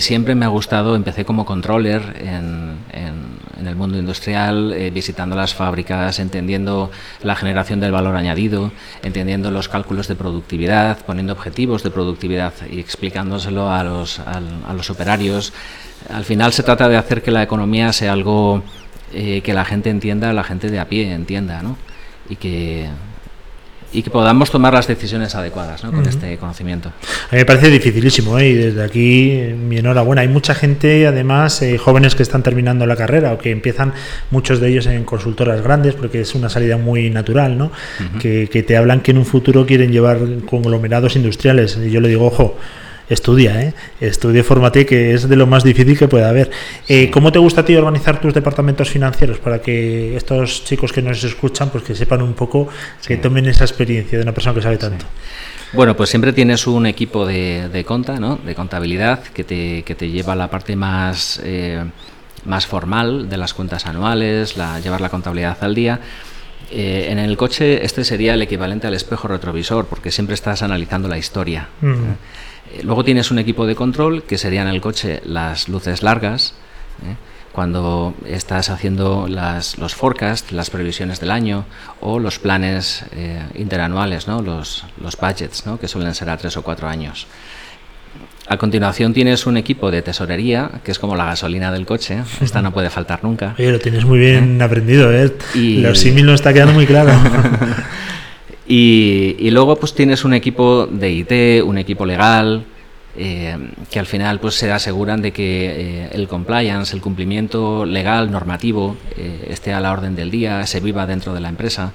siempre 0.00 0.34
me 0.34 0.44
ha 0.44 0.48
gustado, 0.48 0.96
empecé 0.96 1.24
como 1.24 1.46
controller 1.46 2.16
en, 2.20 2.78
en, 2.92 3.66
el 3.66 3.76
mundo 3.76 3.96
industrial, 3.96 4.74
eh, 4.74 4.90
visitando 4.90 5.36
las 5.36 5.54
fábricas, 5.54 6.18
entendiendo 6.18 6.90
la 7.22 7.34
generación 7.34 7.80
del 7.80 7.92
valor 7.92 8.14
añadido, 8.16 8.72
entendiendo 9.02 9.50
los 9.50 9.68
cálculos 9.68 10.06
de 10.08 10.16
productividad, 10.16 10.98
poniendo 11.06 11.32
objetivos 11.32 11.82
de 11.82 11.90
productividad 11.90 12.52
y 12.70 12.80
explicándoselo 12.80 13.70
a 13.70 13.82
los, 13.84 14.18
a, 14.18 14.72
los 14.74 14.90
operarios. 14.90 15.54
Al 16.12 16.24
final 16.24 16.52
se 16.52 16.62
trata 16.62 16.88
de 16.88 16.96
hacer 16.96 17.22
que 17.22 17.30
la 17.30 17.42
economía 17.42 17.92
sea 17.94 18.12
algo 18.12 18.62
eh, 19.14 19.40
que 19.40 19.54
la 19.54 19.64
gente 19.64 19.88
entienda, 19.88 20.32
la 20.34 20.44
gente 20.44 20.68
de 20.68 20.80
a 20.80 20.88
pie 20.88 21.12
entienda, 21.12 21.62
¿no? 21.62 21.78
Y 22.28 22.36
que 22.36 22.88
y 23.94 24.02
que 24.02 24.10
podamos 24.10 24.50
tomar 24.50 24.74
las 24.74 24.88
decisiones 24.88 25.34
adecuadas 25.34 25.82
con 25.82 26.04
este 26.06 26.36
conocimiento. 26.36 26.88
A 26.88 27.34
mí 27.34 27.38
me 27.38 27.44
parece 27.44 27.70
dificilísimo 27.70 28.38
¿eh? 28.38 28.48
y 28.48 28.54
desde 28.54 28.82
aquí 28.82 29.54
mi 29.56 29.78
enhorabuena. 29.78 30.22
Hay 30.22 30.28
mucha 30.28 30.54
gente, 30.54 31.06
además, 31.06 31.62
eh, 31.62 31.78
jóvenes 31.78 32.16
que 32.16 32.24
están 32.24 32.42
terminando 32.42 32.86
la 32.86 32.96
carrera 32.96 33.32
o 33.32 33.38
que 33.38 33.52
empiezan, 33.52 33.92
muchos 34.30 34.60
de 34.60 34.68
ellos 34.68 34.86
en 34.86 35.04
consultoras 35.04 35.62
grandes, 35.62 35.94
porque 35.94 36.20
es 36.20 36.34
una 36.34 36.48
salida 36.48 36.76
muy 36.76 37.08
natural, 37.08 37.56
¿no? 37.56 37.70
que, 38.20 38.48
que 38.50 38.64
te 38.64 38.76
hablan 38.76 39.00
que 39.00 39.12
en 39.12 39.18
un 39.18 39.26
futuro 39.26 39.64
quieren 39.64 39.92
llevar 39.92 40.18
conglomerados 40.44 41.14
industriales. 41.14 41.78
Y 41.82 41.90
yo 41.90 42.00
le 42.00 42.08
digo, 42.08 42.26
ojo, 42.26 42.56
estudia, 43.08 43.62
¿eh? 43.62 43.74
estudia, 44.00 44.42
fórmate, 44.44 44.86
que 44.86 45.14
es 45.14 45.28
de 45.28 45.36
lo 45.36 45.46
más 45.46 45.64
difícil 45.64 45.98
que 45.98 46.08
puede 46.08 46.24
haber. 46.24 46.50
Eh, 46.88 47.10
¿Cómo 47.10 47.32
te 47.32 47.38
gusta 47.38 47.62
a 47.62 47.64
ti 47.64 47.76
organizar 47.76 48.20
tus 48.20 48.34
departamentos 48.34 48.90
financieros 48.90 49.38
para 49.38 49.60
que 49.60 50.16
estos 50.16 50.64
chicos 50.64 50.92
que 50.92 51.02
nos 51.02 51.22
escuchan, 51.24 51.70
pues 51.70 51.84
que 51.84 51.94
sepan 51.94 52.22
un 52.22 52.34
poco, 52.34 52.68
que 53.06 53.16
tomen 53.16 53.46
esa 53.46 53.64
experiencia 53.64 54.18
de 54.18 54.22
una 54.22 54.32
persona 54.32 54.54
que 54.54 54.62
sabe 54.62 54.76
tanto? 54.78 55.06
Bueno, 55.72 55.96
pues 55.96 56.08
siempre 56.10 56.32
tienes 56.32 56.66
un 56.66 56.86
equipo 56.86 57.26
de, 57.26 57.68
de 57.68 57.84
conta, 57.84 58.20
¿no? 58.20 58.36
de 58.36 58.54
contabilidad, 58.54 59.22
que 59.24 59.42
te, 59.42 59.82
que 59.82 59.94
te 59.94 60.08
lleva 60.08 60.36
la 60.36 60.48
parte 60.48 60.76
más, 60.76 61.40
eh, 61.42 61.82
más 62.44 62.66
formal 62.66 63.28
de 63.28 63.36
las 63.36 63.54
cuentas 63.54 63.84
anuales, 63.86 64.56
la, 64.56 64.78
llevar 64.78 65.00
la 65.00 65.08
contabilidad 65.08 65.58
al 65.62 65.74
día. 65.74 66.00
Eh, 66.70 67.08
en 67.10 67.18
el 67.18 67.36
coche 67.36 67.84
este 67.84 68.04
sería 68.04 68.34
el 68.34 68.42
equivalente 68.42 68.86
al 68.86 68.94
espejo 68.94 69.28
retrovisor, 69.28 69.86
porque 69.86 70.10
siempre 70.10 70.34
estás 70.34 70.62
analizando 70.62 71.08
la 71.08 71.18
historia. 71.18 71.68
Eh, 71.82 71.96
luego 72.82 73.04
tienes 73.04 73.30
un 73.30 73.38
equipo 73.38 73.66
de 73.66 73.74
control 73.74 74.22
que 74.24 74.38
serían 74.38 74.68
en 74.68 74.74
el 74.74 74.80
coche 74.80 75.20
las 75.24 75.68
luces 75.68 76.02
largas. 76.02 76.54
¿eh? 77.02 77.16
cuando 77.54 78.14
estás 78.26 78.68
haciendo 78.68 79.28
las, 79.28 79.78
los 79.78 79.94
forecasts, 79.94 80.50
las 80.50 80.70
previsiones 80.70 81.20
del 81.20 81.30
año 81.30 81.66
o 82.00 82.18
los 82.18 82.40
planes 82.40 83.04
eh, 83.12 83.40
interanuales, 83.54 84.26
¿no? 84.26 84.42
los, 84.42 84.84
los 85.00 85.16
budgets, 85.16 85.64
¿no? 85.64 85.78
que 85.78 85.86
suelen 85.86 86.16
ser 86.16 86.30
a 86.30 86.36
tres 86.36 86.56
o 86.56 86.62
cuatro 86.62 86.88
años. 86.88 87.28
A 88.48 88.56
continuación 88.56 89.14
tienes 89.14 89.46
un 89.46 89.56
equipo 89.56 89.92
de 89.92 90.02
tesorería, 90.02 90.68
que 90.82 90.90
es 90.90 90.98
como 90.98 91.14
la 91.14 91.26
gasolina 91.26 91.70
del 91.70 91.86
coche. 91.86 92.24
Esta 92.40 92.60
no 92.60 92.72
puede 92.72 92.90
faltar 92.90 93.22
nunca. 93.22 93.54
Oye, 93.56 93.70
lo 93.70 93.78
tienes 93.78 94.04
muy 94.04 94.18
bien 94.18 94.60
aprendido, 94.60 95.12
¿eh? 95.12 95.32
Y... 95.54 95.76
Los 95.76 96.00
símil 96.00 96.26
no 96.26 96.34
está 96.34 96.52
quedando 96.52 96.74
muy 96.74 96.86
claro. 96.86 97.12
Y, 98.66 99.50
luego 99.50 99.76
pues 99.76 99.94
tienes 99.94 100.24
un 100.24 100.34
equipo 100.34 100.86
de 100.86 101.10
IT, 101.10 101.64
un 101.64 101.78
equipo 101.78 102.06
legal, 102.06 102.64
eh, 103.16 103.56
que 103.90 103.98
al 104.00 104.06
final 104.06 104.40
pues 104.40 104.54
se 104.54 104.72
aseguran 104.72 105.22
de 105.22 105.32
que 105.32 106.04
eh, 106.04 106.08
el 106.12 106.26
compliance, 106.26 106.94
el 106.96 107.02
cumplimiento 107.02 107.84
legal, 107.84 108.30
normativo, 108.30 108.96
eh, 109.16 109.46
esté 109.50 109.72
a 109.72 109.80
la 109.80 109.92
orden 109.92 110.16
del 110.16 110.30
día, 110.30 110.66
se 110.66 110.80
viva 110.80 111.06
dentro 111.06 111.34
de 111.34 111.40
la 111.40 111.48
empresa, 111.48 111.92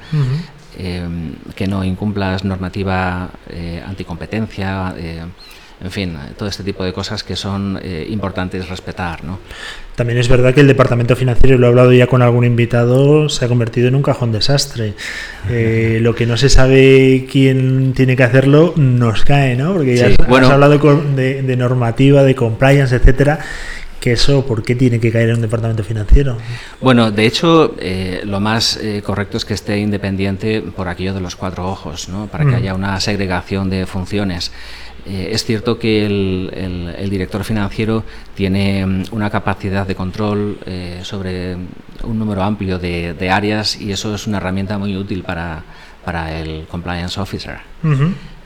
que 1.55 1.67
no 1.67 1.83
incumplas 1.83 2.45
normativa 2.45 3.31
anticompetencia 3.85 4.95
en 5.81 5.91
fin, 5.91 6.17
todo 6.37 6.49
este 6.49 6.63
tipo 6.63 6.83
de 6.83 6.91
cosas 6.91 7.23
que 7.23 7.37
son 7.37 7.79
eh, 7.81 8.05
importantes 8.09 8.67
respetar. 8.67 9.23
¿no? 9.23 9.39
También 9.95 10.19
es 10.19 10.27
verdad 10.27 10.53
que 10.53 10.59
el 10.59 10.67
departamento 10.67 11.15
financiero, 11.15 11.55
y 11.55 11.57
lo 11.57 11.67
he 11.67 11.69
hablado 11.69 11.93
ya 11.93 12.07
con 12.07 12.21
algún 12.21 12.43
invitado, 12.43 13.29
se 13.29 13.45
ha 13.45 13.47
convertido 13.47 13.87
en 13.87 13.95
un 13.95 14.03
cajón 14.03 14.31
desastre. 14.31 14.93
Eh, 15.49 15.99
lo 16.01 16.13
que 16.13 16.25
no 16.25 16.37
se 16.37 16.49
sabe 16.49 17.25
quién 17.31 17.93
tiene 17.93 18.15
que 18.15 18.23
hacerlo 18.23 18.73
nos 18.75 19.23
cae, 19.23 19.55
¿no? 19.55 19.73
Porque 19.73 19.95
ya 19.95 20.07
has, 20.07 20.49
hablado 20.49 20.77
de, 20.77 21.55
normativa, 21.57 22.23
de 22.23 22.35
compliance, 22.35 22.95
etcétera 22.95 23.39
que 23.99 24.13
eso, 24.13 24.45
¿por 24.45 24.63
qué 24.63 24.75
tiene 24.75 24.99
que 24.99 25.11
caer 25.11 25.29
en 25.29 25.35
un 25.35 25.41
departamento 25.41 25.83
financiero? 25.83 26.37
Bueno, 26.81 27.09
de 27.11 27.25
hecho, 27.25 27.75
eh, 27.79 28.21
lo 28.25 28.39
más 28.39 28.79
correcto 29.03 29.37
es 29.37 29.45
que 29.45 29.53
esté 29.53 29.79
independiente 29.79 30.61
por 30.61 30.87
aquello 30.87 31.13
de 31.13 31.21
los 31.21 31.35
cuatro 31.35 31.67
ojos, 31.67 32.09
¿no? 32.09 32.27
para 32.27 32.45
que 32.45 32.51
mm. 32.51 32.55
haya 32.55 32.75
una 32.75 32.99
segregación 32.99 33.69
de 33.69 33.85
funciones. 33.85 34.51
Eh, 35.05 35.29
es 35.31 35.43
cierto 35.43 35.79
que 35.79 36.05
el, 36.05 37.09
director 37.09 37.43
financiero 37.43 38.03
tiene 38.35 38.85
mm, 38.85 39.03
una 39.11 39.29
capacidad 39.29 39.87
de 39.87 39.95
control 39.95 40.57
eh, 40.65 40.99
sobre 41.03 41.55
un 42.03 42.19
número 42.19 42.43
amplio 42.43 42.77
de, 42.79 43.29
áreas 43.31 43.79
y 43.79 43.91
eso 43.91 44.13
es 44.13 44.27
una 44.27 44.37
herramienta 44.37 44.77
muy 44.77 44.95
útil 44.95 45.23
para, 45.23 45.63
el 46.39 46.65
compliance 46.67 47.19
officer. 47.19 47.59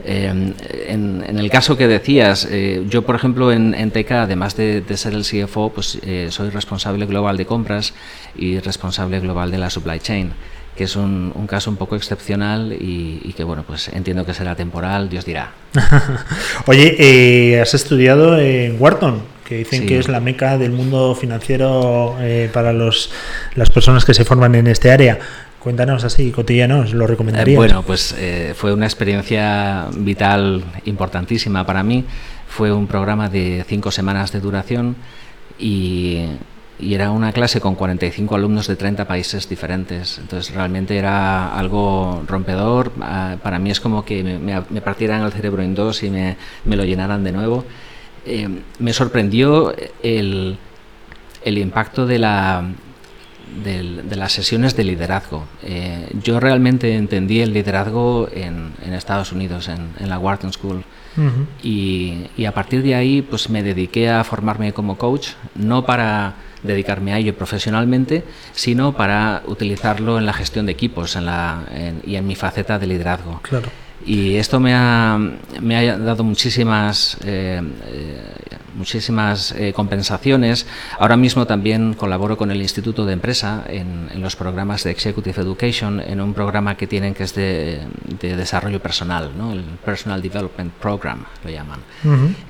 Em, 0.05 0.53
en, 0.87 1.39
el 1.39 1.49
caso 1.49 1.77
que 1.77 1.87
decías, 1.87 2.45
eh, 2.51 2.85
yo 2.89 3.03
por 3.03 3.15
ejemplo 3.15 3.53
en, 3.53 3.73
en 3.73 3.89
TECA, 3.91 4.23
además 4.23 4.57
de, 4.57 4.81
de, 4.81 4.97
ser 4.97 5.13
el 5.13 5.23
CFO, 5.23 5.69
pues 5.69 5.97
soy 6.29 6.49
responsable 6.49 7.05
global 7.05 7.37
de 7.37 7.45
compras 7.45 7.93
y 8.35 8.59
responsable 8.59 9.21
global 9.21 9.49
de 9.49 9.59
la 9.59 9.69
supply 9.69 9.99
chain 9.99 10.33
que 10.75 10.85
es 10.85 10.95
un, 10.95 11.31
caso 11.47 11.69
un 11.69 11.77
poco 11.77 11.95
excepcional 11.95 12.75
y, 12.79 13.33
que, 13.35 13.43
bueno, 13.43 13.63
pues 13.65 13.89
entiendo 13.89 14.25
que 14.25 14.33
será 14.33 14.55
temporal, 14.55 15.09
Dios 15.09 15.25
dirá. 15.25 15.51
Oye, 16.65 16.95
eh, 16.97 17.61
has 17.61 17.73
estudiado 17.73 18.39
en 18.39 18.77
Wharton, 18.79 19.21
que 19.45 19.57
dicen 19.57 19.85
que 19.85 19.99
es 19.99 20.07
la 20.07 20.19
meca 20.19 20.57
del 20.57 20.71
mundo 20.71 21.15
financiero 21.15 22.17
eh, 22.19 22.49
para 22.51 22.73
los, 22.73 23.11
las 23.55 23.69
personas 23.69 24.05
que 24.05 24.13
se 24.13 24.25
forman 24.25 24.55
en 24.55 24.67
este 24.67 24.91
área. 24.91 25.19
Cuéntanos 25.59 26.03
así, 26.03 26.31
cotidianos, 26.31 26.93
¿lo 26.93 27.07
recomendarías? 27.07 27.55
bueno, 27.55 27.83
pues 27.83 28.13
eh, 28.17 28.53
fue 28.55 28.73
una 28.73 28.85
experiencia 28.85 29.87
vital 29.95 30.63
importantísima 30.85 31.65
para 31.65 31.83
mí. 31.83 32.03
Fue 32.47 32.71
un 32.71 32.87
programa 32.87 33.29
de 33.29 33.63
cinco 33.67 33.89
semanas 33.89 34.31
de 34.31 34.41
duración 34.41 34.95
y 35.57 36.25
y 36.79 36.93
era 36.93 37.11
una 37.11 37.31
clase 37.31 37.61
con 37.61 37.75
45 37.75 38.35
alumnos 38.35 38.67
de 38.67 38.75
30 38.75 39.05
países 39.05 39.47
diferentes. 39.47 40.17
Entonces 40.17 40.53
realmente 40.53 40.97
era 40.97 41.53
algo 41.57 42.23
rompedor. 42.27 42.91
Ah, 43.01 43.37
para 43.41 43.59
mí 43.59 43.71
es 43.71 43.79
como 43.79 44.03
que 44.03 44.23
me, 44.23 44.81
partieran 44.81 45.21
el 45.21 45.31
cerebro 45.31 45.61
en 45.61 45.75
dos 45.75 46.03
y 46.03 46.09
me, 46.09 46.35
lo 46.65 46.83
llenaran 46.83 47.23
de 47.23 47.31
nuevo. 47.31 47.63
Eh, 48.25 48.49
me 48.79 48.93
sorprendió 48.93 49.73
el, 50.01 50.57
el 51.43 51.57
impacto 51.57 52.05
de, 52.05 52.19
la, 52.19 52.63
de, 53.63 54.15
las 54.15 54.33
sesiones 54.33 54.75
de 54.75 54.83
liderazgo. 54.83 55.45
Eh, 55.63 56.09
yo 56.23 56.39
realmente 56.39 56.95
entendí 56.95 57.41
el 57.41 57.53
liderazgo 57.53 58.27
en, 58.31 58.73
en 58.85 58.93
Estados 58.93 59.31
Unidos, 59.31 59.67
en, 59.69 59.89
en 59.99 60.09
la 60.09 60.19
Wharton 60.19 60.53
School. 60.53 60.83
y, 61.61 62.25
y, 62.35 62.45
a 62.45 62.51
partir 62.53 62.81
de 62.81 62.95
ahí 62.95 63.21
pues 63.21 63.47
me 63.47 63.61
dediqué 63.61 64.09
a 64.09 64.23
formarme 64.23 64.73
como 64.73 64.97
coach, 64.97 65.29
no 65.53 65.85
para 65.85 66.33
dedicarme 66.63 67.13
a 67.13 67.19
ello 67.19 67.35
profesionalmente, 67.35 68.23
sino 68.53 68.93
para 68.93 69.43
utilizarlo 69.45 70.17
en 70.17 70.25
la 70.25 70.33
gestión 70.33 70.65
de 70.65 70.71
equipos 70.71 71.15
en 71.15 71.25
la, 71.25 71.65
y 72.05 72.15
en 72.15 72.25
mi 72.25 72.35
faceta 72.35 72.79
de 72.79 72.87
liderazgo. 72.87 73.39
Claro. 73.43 73.69
Y 74.05 74.35
esto 74.35 74.59
me 74.59 74.73
ha, 74.73 75.17
me 75.61 75.77
ha 75.77 75.97
dado 75.97 76.23
muchísimas 76.23 77.17
eh, 77.23 77.61
eh, 77.85 78.33
muchísimas 78.75 79.51
eh, 79.53 79.73
compensaciones. 79.73 80.65
Ahora 80.99 81.17
mismo 81.17 81.45
también 81.45 81.93
colaboro 81.93 82.37
con 82.37 82.51
el 82.51 82.61
Instituto 82.61 83.05
de 83.05 83.13
Empresa 83.13 83.63
en, 83.67 84.03
los 84.21 84.35
programas 84.35 84.83
de 84.83 84.91
Executive 84.91 85.41
Education, 85.41 85.99
en 85.99 86.21
un 86.21 86.33
programa 86.33 86.77
que 86.77 86.87
tienen 86.87 87.13
que 87.13 87.23
es 87.23 87.35
de, 87.35 87.81
desarrollo 88.21 88.81
personal, 88.81 89.31
¿no? 89.37 89.51
el 89.51 89.63
Personal 89.83 90.21
Development 90.21 90.71
Program 90.73 91.25
lo 91.43 91.49
llaman. 91.49 91.79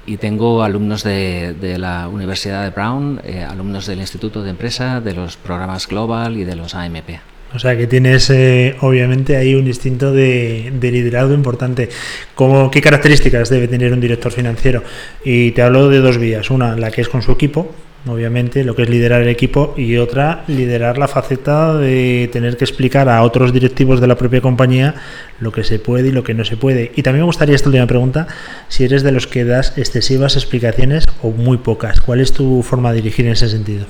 Y 0.05 0.17
tengo 0.17 0.61
alumnos 0.61 1.03
de, 1.03 1.53
de, 1.59 1.79
la 1.79 2.07
Universidad 2.07 2.63
de 2.63 2.69
Brown, 2.69 3.21
eh, 3.23 3.43
alumnos 3.43 3.87
del 3.87 3.99
Instituto 3.99 4.43
de 4.43 4.51
Empresa, 4.51 5.01
de 5.01 5.13
los 5.13 5.37
programas 5.37 5.87
Global 5.87 6.37
y 6.37 6.43
de 6.43 6.55
los 6.55 6.75
AMP. 6.75 7.32
O 7.55 7.59
sea 7.59 7.77
que 7.77 7.85
tienes 7.87 8.29
eh, 8.29 8.75
obviamente 8.81 9.37
ahí 9.37 9.53
un 9.53 9.67
instinto 9.67 10.11
de, 10.11 10.73
liderazgo 10.81 11.33
importante. 11.33 11.89
¿Cómo, 12.35 12.71
¿Qué 12.71 12.81
características 12.81 13.49
debe 13.49 13.67
tener 13.67 13.93
un 13.93 14.01
director 14.01 14.31
financiero? 14.31 14.83
Y 15.23 15.51
te 15.51 15.61
hablo 15.61 15.89
de 15.89 15.99
dos 15.99 16.17
vías. 16.17 16.49
Una, 16.49 16.75
la 16.75 16.89
que 16.89 17.01
es 17.01 17.09
con 17.09 17.21
su 17.21 17.31
equipo, 17.31 17.71
obviamente, 18.07 18.63
lo 18.63 18.75
que 18.75 18.83
es 18.83 18.89
liderar 18.89 19.21
el 19.21 19.29
equipo, 19.29 19.73
y 19.77 19.97
otra, 19.97 20.43
liderar 20.47 20.97
la 20.97 21.07
faceta 21.07 21.77
de 21.77 22.29
tener 22.33 22.57
que 22.57 22.65
explicar 22.65 23.07
a 23.07 23.21
otros 23.21 23.53
directivos 23.53 24.01
de 24.01 24.07
la 24.07 24.17
propia 24.17 24.41
compañía 24.41 24.95
lo 25.39 25.51
que 25.51 25.63
se 25.63 25.77
puede 25.77 26.09
y 26.09 26.11
lo 26.11 26.23
que 26.23 26.33
no 26.33 26.45
se 26.45 26.57
puede. 26.57 26.91
Y 26.95 27.03
también 27.03 27.21
me 27.21 27.27
gustaría 27.27 27.55
esta 27.55 27.69
última 27.69 27.87
pregunta, 27.87 28.27
si 28.67 28.83
eres 28.83 29.03
de 29.03 29.11
los 29.11 29.27
que 29.27 29.45
das 29.45 29.77
excesivas 29.77 30.35
explicaciones 30.35 31.05
o 31.21 31.29
muy 31.29 31.57
pocas. 31.57 32.01
¿Cuál 32.01 32.19
es 32.19 32.33
tu 32.33 32.63
forma 32.63 32.91
de 32.91 32.97
dirigir 32.97 33.27
en 33.27 33.33
ese 33.33 33.47
sentido? 33.47 33.85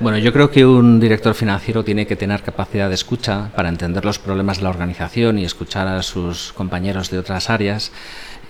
Bueno, 0.00 0.18
yo 0.18 0.32
creo 0.32 0.50
que 0.50 0.66
un 0.66 0.98
director 0.98 1.34
financiero 1.34 1.84
tiene 1.84 2.06
que 2.06 2.16
tener 2.16 2.42
capacidad 2.42 2.88
de 2.88 2.94
escucha 2.94 3.50
para 3.54 3.68
entender 3.68 4.04
los 4.04 4.18
problemas 4.18 4.56
de 4.56 4.64
la 4.64 4.70
organización 4.70 5.38
y 5.38 5.44
escuchar 5.44 5.86
a 5.86 6.02
sus 6.02 6.52
compañeros 6.52 7.10
de 7.10 7.18
otras 7.18 7.50
áreas. 7.50 7.92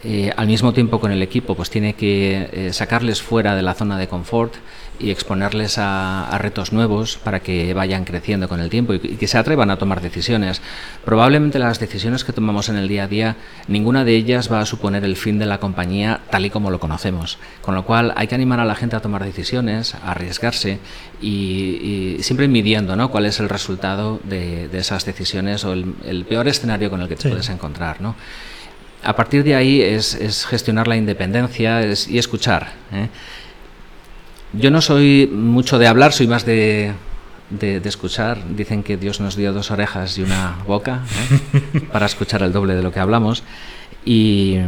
Eh, 0.04 0.32
al 0.37 0.49
mismo 0.49 0.73
tiempo 0.73 0.99
con 0.99 1.12
el 1.12 1.23
equipo, 1.23 1.54
pues 1.54 1.71
tiene 1.71 1.94
que 1.94 2.49
eh, 2.52 2.73
sacarles 2.73 3.23
fuera 3.23 3.54
de 3.54 3.62
la 3.62 3.75
zona 3.75 3.97
de 3.99 4.09
confort 4.09 4.54
y 4.99 5.11
exponerles 5.11 5.78
a, 5.78 6.37
retos 6.38 6.73
nuevos 6.73 7.18
para 7.23 7.40
que 7.40 7.73
vayan 7.73 8.04
creciendo 8.04 8.49
con 8.49 8.61
el 8.61 8.68
tiempo 8.68 8.94
y, 8.94 8.99
que 8.99 9.28
se 9.28 9.38
atrevan 9.38 9.71
a 9.71 9.76
tomar 9.76 10.00
decisiones. 10.00 10.61
Probablemente 11.04 11.61
las 11.61 11.78
decisiones 11.78 12.25
que 12.25 12.32
tomamos 12.32 12.68
en 12.68 12.76
el 12.76 12.88
día 12.88 13.04
a 13.04 13.09
día, 13.09 13.37
ninguna 13.68 14.04
de 14.04 14.16
ellas 14.16 14.50
va 14.52 14.61
a 14.61 14.66
suponer 14.66 15.04
el 15.04 15.16
fin 15.16 15.38
de 15.38 15.47
la 15.47 15.59
compañía 15.59 16.21
tal 16.30 16.47
y 16.47 16.50
como 16.50 16.73
lo 16.73 16.80
conocemos. 16.80 17.38
Con 17.61 17.76
lo 17.76 17.85
cual 17.85 18.12
hay 18.16 18.26
que 18.26 18.35
animar 18.35 18.59
a 18.59 18.64
la 18.64 18.75
gente 18.75 18.97
a 18.97 19.00
tomar 19.00 19.25
decisiones, 19.25 19.94
a 19.94 20.11
arriesgarse 20.11 20.80
y, 21.21 22.16
siempre 22.21 22.49
midiendo 22.49 22.97
¿no? 22.97 23.11
cuál 23.11 23.26
es 23.26 23.38
el 23.38 23.49
resultado 23.49 24.21
de, 24.25 24.68
esas 24.73 25.04
decisiones 25.04 25.64
o 25.64 25.73
el, 25.73 26.25
peor 26.28 26.49
escenario 26.49 26.90
con 26.90 27.00
el 27.00 27.09
que 27.09 27.14
te 27.14 27.28
puedes 27.28 27.49
encontrar. 27.50 28.00
¿no? 28.00 28.16
A 29.04 29.16
partir 29.16 29.42
de 29.42 29.54
ahí 29.54 29.80
es, 29.80 30.47
gestionar 30.47 30.87
la 30.87 30.97
independencia 30.97 31.80
y 31.85 32.18
escuchar. 32.18 32.73
¿eh? 32.92 33.09
Yo 34.52 34.71
no 34.71 34.80
soy 34.80 35.28
mucho 35.32 35.78
de 35.78 35.87
hablar, 35.88 36.12
soy 36.12 36.26
más 36.26 36.47
de, 36.47 36.92
de, 37.50 37.80
escuchar. 37.85 38.38
Dicen 38.54 38.82
que 38.82 38.97
Dios 38.97 39.21
nos 39.21 39.35
dio 39.35 39.52
dos 39.52 39.71
orejas 39.71 40.18
y 40.18 40.23
una 40.23 40.59
boca 40.66 41.02
¿eh? 41.54 41.80
para 41.92 42.06
escuchar 42.06 42.42
el 42.42 42.52
doble 42.52 42.75
de 42.75 42.82
lo 42.82 42.92
que 42.92 43.00
hablamos. 43.00 43.42
Y, 44.04 44.59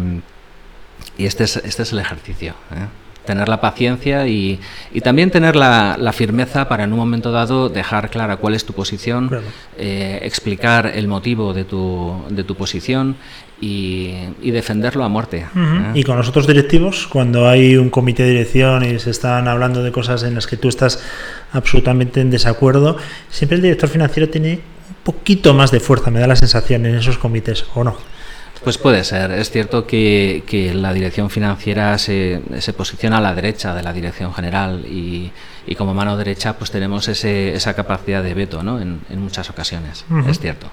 y 1.17 1.26
este, 1.26 1.45
es, 1.45 1.57
este 1.57 1.83
es 1.83 1.93
el 1.93 2.00
ejercicio. 2.00 2.55
¿eh? 2.73 3.03
Tener 3.25 3.49
la 3.49 3.61
paciencia 3.61 4.26
y, 4.26 4.61
y 4.93 5.00
también 5.00 5.31
tener 5.31 5.57
la, 5.57 5.97
la, 5.99 6.12
firmeza 6.12 6.69
para 6.69 6.85
en 6.85 6.93
un 6.93 6.99
momento 6.99 7.33
dado 7.33 7.69
dejar 7.69 8.11
clara 8.11 8.37
cuál 8.37 8.54
es 8.54 8.64
tu 8.64 8.73
posición, 8.73 9.31
eh, 9.78 10.21
explicar 10.23 10.93
el 10.95 11.09
motivo 11.09 11.52
de 11.54 11.64
tu, 11.64 12.23
de 12.28 12.45
tu 12.45 12.54
posición 12.54 13.16
y, 13.61 14.12
y, 14.43 14.50
defenderlo 14.50 15.04
a 15.04 15.09
muerte. 15.09 15.47
¿eh? 15.57 15.90
Y 15.95 16.02
con 16.04 16.16
los 16.16 16.28
otros 16.28 16.47
directivos, 16.47 17.07
cuando 17.07 17.49
hay 17.49 17.76
un 17.76 17.90
comité 17.90 18.25
de 18.25 18.31
dirección 18.31 18.85
y 18.85 18.99
se 18.99 19.11
están 19.11 19.49
hablando 19.49 19.83
de 19.83 19.93
cosas 19.93 20.23
en 20.23 20.35
las 20.35 20.47
que 20.47 20.57
tú 20.57 20.69
estás 20.69 21.02
absolutamente 21.52 22.21
en 22.21 22.31
desacuerdo, 22.31 22.97
siempre 23.31 23.57
el 23.57 23.62
director 23.62 23.88
financiero 23.88 24.28
tiene 24.28 24.54
un 24.54 24.97
poquito 25.02 25.54
más 25.54 25.71
de 25.71 25.81
fuerza, 25.81 26.11
me 26.11 26.21
da 26.21 26.26
la 26.26 26.37
sensación 26.37 26.85
en 26.87 26.97
esos 26.97 27.19
comités, 27.19 27.64
¿o 27.75 27.85
no? 27.85 27.97
Pues 28.64 28.78
puede 28.78 29.04
ser. 29.04 29.30
Es 29.33 29.50
cierto 29.50 29.87
que, 29.87 30.42
que 30.47 30.73
la 30.73 30.94
dirección 30.94 31.28
financiera 31.28 31.99
se, 31.99 32.40
se, 32.61 32.73
posiciona 32.73 33.18
a 33.18 33.21
la 33.21 33.35
derecha 33.35 33.75
de 33.75 33.83
la 33.83 33.92
dirección 33.92 34.33
general 34.33 34.87
y, 34.87 35.30
y 35.66 35.75
como 35.75 35.94
mano 35.94 36.16
derecha 36.16 36.54
pues 36.54 36.71
tenemos 36.71 37.09
ese, 37.09 37.54
esa 37.54 37.75
capacidad 37.75 38.23
de 38.23 38.35
veto 38.35 38.62
¿no? 38.62 38.80
en, 38.80 39.00
en 39.11 39.21
muchas 39.21 39.50
ocasiones. 39.50 40.04
Es 40.28 40.38
cierto. 40.38 40.68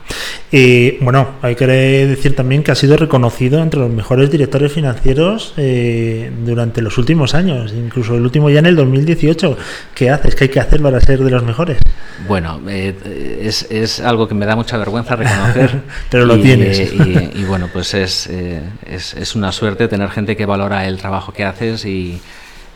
Y 0.51 0.97
bueno, 1.03 1.31
hay 1.41 1.55
que 1.55 1.67
decir 1.67 2.35
también 2.35 2.63
que 2.63 2.71
ha 2.71 2.75
sido 2.75 2.97
reconocido 2.97 3.61
entre 3.61 3.79
los 3.79 3.89
mejores 3.89 4.31
directores 4.31 4.71
financieros 4.71 5.53
eh, 5.57 6.31
durante 6.45 6.81
los 6.81 6.97
últimos 6.97 7.35
años, 7.35 7.73
incluso 7.73 8.15
el 8.15 8.21
último 8.21 8.49
ya 8.49 8.59
en 8.59 8.67
el 8.67 8.75
2018. 8.75 9.57
¿Qué 9.93 10.09
haces? 10.09 10.35
¿Qué 10.35 10.45
hay 10.45 10.49
que 10.49 10.59
hacer 10.59 10.81
para 10.81 10.99
ser 11.01 11.23
de 11.23 11.29
los 11.29 11.43
mejores? 11.43 11.79
Bueno, 12.27 12.61
eh, 12.67 13.39
es, 13.43 13.67
es, 13.71 13.99
algo 13.99 14.27
que 14.27 14.35
me 14.35 14.45
da 14.45 14.55
mucha 14.55 14.77
vergüenza 14.77 15.15
reconocer. 15.15 15.81
Pero 16.09 16.25
lo 16.25 16.39
tienes. 16.39 16.93
y, 16.93 17.43
bueno, 17.45 17.67
pues 17.71 17.81
pues 17.81 18.27
eh, 18.27 18.61
es, 18.85 19.15
es, 19.15 19.35
una 19.35 19.51
suerte 19.51 19.87
tener 19.87 20.11
gente 20.11 20.37
que 20.37 20.45
valora 20.45 20.85
el 20.85 20.99
trabajo 20.99 21.33
que 21.33 21.43
haces 21.43 21.83
y, 21.83 22.21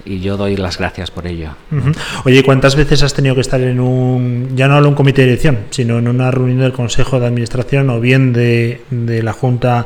y 0.05 0.19
yo 0.19 0.37
doy 0.37 0.55
las 0.55 0.77
gracias 0.77 1.11
por 1.11 1.27
ello. 1.27 1.49
Oye, 2.23 2.43
¿cuántas 2.43 2.75
veces 2.75 3.03
has 3.03 3.13
tenido 3.13 3.35
que 3.35 3.41
estar 3.41 3.59
en 3.59 3.79
un, 3.79 4.55
ya 4.55 4.67
no 4.67 4.75
hablo 4.75 4.89
un 4.89 4.95
comité 4.95 5.21
de 5.21 5.27
dirección, 5.29 5.59
sino 5.71 5.97
en 5.97 6.07
una 6.07 6.31
reunión 6.31 6.59
del 6.59 6.73
Consejo 6.73 7.19
de 7.19 7.25
Administración 7.25 7.89
o 7.89 7.99
bien 7.99 8.31
de, 8.31 8.81
de 8.91 9.23
la 9.23 9.33
Junta 9.33 9.85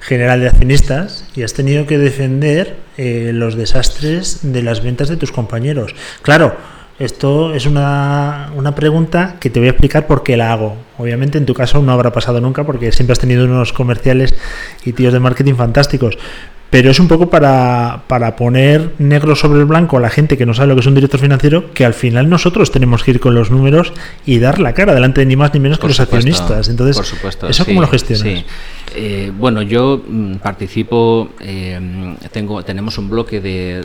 General 0.00 0.40
de 0.40 0.48
Accionistas 0.48 1.28
y 1.34 1.42
has 1.42 1.52
tenido 1.52 1.86
que 1.86 1.98
defender 1.98 2.76
eh, 2.96 3.32
los 3.34 3.56
desastres 3.56 4.40
de 4.42 4.62
las 4.62 4.82
ventas 4.82 5.08
de 5.08 5.16
tus 5.16 5.32
compañeros? 5.32 5.94
Claro, 6.22 6.56
esto 6.98 7.54
es 7.54 7.66
una, 7.66 8.50
una, 8.56 8.74
pregunta 8.74 9.36
que 9.38 9.50
te 9.50 9.60
voy 9.60 9.68
a 9.68 9.70
explicar 9.70 10.06
por 10.06 10.22
qué 10.22 10.36
la 10.36 10.52
hago. 10.52 10.76
Obviamente 10.98 11.38
en 11.38 11.46
tu 11.46 11.54
caso 11.54 11.80
no 11.80 11.92
habrá 11.92 12.12
pasado 12.12 12.40
nunca 12.40 12.64
porque 12.64 12.90
siempre 12.90 13.12
has 13.12 13.20
tenido 13.20 13.44
unos 13.44 13.72
comerciales 13.72 14.34
y 14.84 14.92
tíos 14.92 15.12
de 15.12 15.20
marketing 15.20 15.54
fantásticos. 15.54 16.18
Pero 16.70 16.90
es 16.90 17.00
un 17.00 17.08
poco 17.08 17.30
para, 17.30 18.02
para 18.08 18.36
poner 18.36 18.92
negro 18.98 19.34
sobre 19.34 19.60
el 19.60 19.64
blanco 19.64 19.96
a 19.96 20.00
la 20.00 20.10
gente 20.10 20.36
que 20.36 20.44
no 20.44 20.52
sabe 20.52 20.68
lo 20.68 20.74
que 20.74 20.80
es 20.80 20.86
un 20.86 20.94
director 20.94 21.18
financiero, 21.18 21.72
que 21.72 21.86
al 21.86 21.94
final 21.94 22.28
nosotros 22.28 22.70
tenemos 22.70 23.02
que 23.02 23.12
ir 23.12 23.20
con 23.20 23.34
los 23.34 23.50
números 23.50 23.94
y 24.26 24.38
dar 24.38 24.58
la 24.58 24.74
cara 24.74 24.94
delante 24.94 25.20
de 25.20 25.26
ni 25.26 25.36
más 25.36 25.54
ni 25.54 25.60
menos 25.60 25.78
que 25.78 25.88
los 25.88 25.98
accionistas. 25.98 26.68
Entonces, 26.68 26.96
por 26.96 27.06
supuesto, 27.06 27.48
¿eso 27.48 27.64
cómo 27.64 27.80
lo 27.80 27.88
gestionas? 27.88 28.44
Eh, 28.94 29.32
bueno, 29.36 29.62
yo 29.62 30.02
mm, 30.06 30.36
participo, 30.36 31.30
eh, 31.40 32.16
tengo, 32.32 32.62
tenemos 32.64 32.98
un 32.98 33.08
bloque 33.08 33.40
de, 33.40 33.82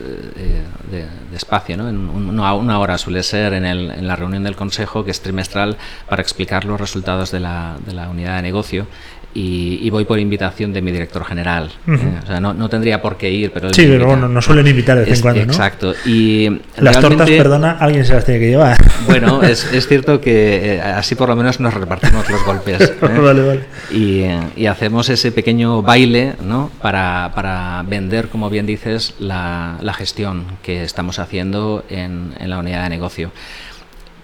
de, 0.90 1.06
espacio, 1.34 1.76
¿no? 1.76 1.88
En 1.88 1.96
una, 1.96 2.54
una, 2.54 2.78
hora 2.78 2.96
suele 2.96 3.22
ser 3.22 3.54
en, 3.54 3.64
el, 3.64 3.90
en, 3.90 4.06
la 4.06 4.16
reunión 4.16 4.44
del 4.44 4.56
Consejo, 4.56 5.04
que 5.04 5.10
es 5.10 5.20
trimestral, 5.20 5.76
para 6.08 6.22
explicar 6.22 6.64
los 6.64 6.80
resultados 6.80 7.30
de 7.32 7.40
la, 7.40 7.76
de 7.84 7.92
la 7.92 8.08
unidad 8.08 8.36
de 8.36 8.42
negocio 8.42 8.86
y, 9.34 9.90
voy 9.90 10.04
por 10.04 10.18
invitación 10.18 10.72
de 10.72 10.80
mi 10.80 10.92
director 10.92 11.24
general. 11.24 11.70
¿eh? 11.88 12.20
o 12.22 12.26
sea, 12.26 12.40
no, 12.40 12.54
no, 12.54 12.68
tendría 12.68 13.02
por 13.02 13.16
qué 13.16 13.30
ir, 13.30 13.50
pero... 13.52 13.72
Sí, 13.72 13.84
pero 13.86 14.06
bueno, 14.06 14.28
nos 14.28 14.44
suelen 14.44 14.66
invitar 14.66 14.96
de 14.96 15.04
vez 15.04 15.16
en 15.16 15.22
cuando, 15.22 15.46
¿no? 15.46 15.52
Exacto. 15.52 15.94
Y 16.06 16.60
las 16.76 17.00
tortas, 17.00 17.28
perdona, 17.28 17.72
alguien 17.72 18.04
se 18.04 18.14
las 18.14 18.24
tiene 18.24 18.40
que 18.40 18.48
llevar. 18.48 18.76
Bueno, 19.06 19.42
es, 19.42 19.70
es 19.72 19.86
cierto 19.86 20.20
que 20.20 20.76
eh, 20.76 20.80
así 20.80 21.14
por 21.14 21.28
lo 21.28 21.36
menos 21.36 21.60
nos 21.60 21.74
repartimos 21.74 22.28
los 22.30 22.42
golpes. 22.44 22.80
¿eh? 23.02 23.18
vale, 23.20 23.42
vale. 23.42 23.60
Y, 23.90 24.24
y, 24.56 24.66
hacemos 24.66 25.10
ese 25.10 25.30
pequeño 25.30 25.82
baile 25.82 26.34
¿no? 26.42 26.70
para, 26.80 27.32
para 27.34 27.82
vender, 27.86 28.28
como 28.28 28.48
bien 28.48 28.64
dices, 28.64 29.14
la, 29.18 29.76
la 29.82 29.92
gestión 29.92 30.44
que 30.62 30.84
estamos 30.84 31.18
haciendo 31.18 31.84
en, 31.90 32.32
en 32.38 32.48
la 32.48 32.58
unidad 32.58 32.84
de 32.84 32.88
negocio. 32.88 33.30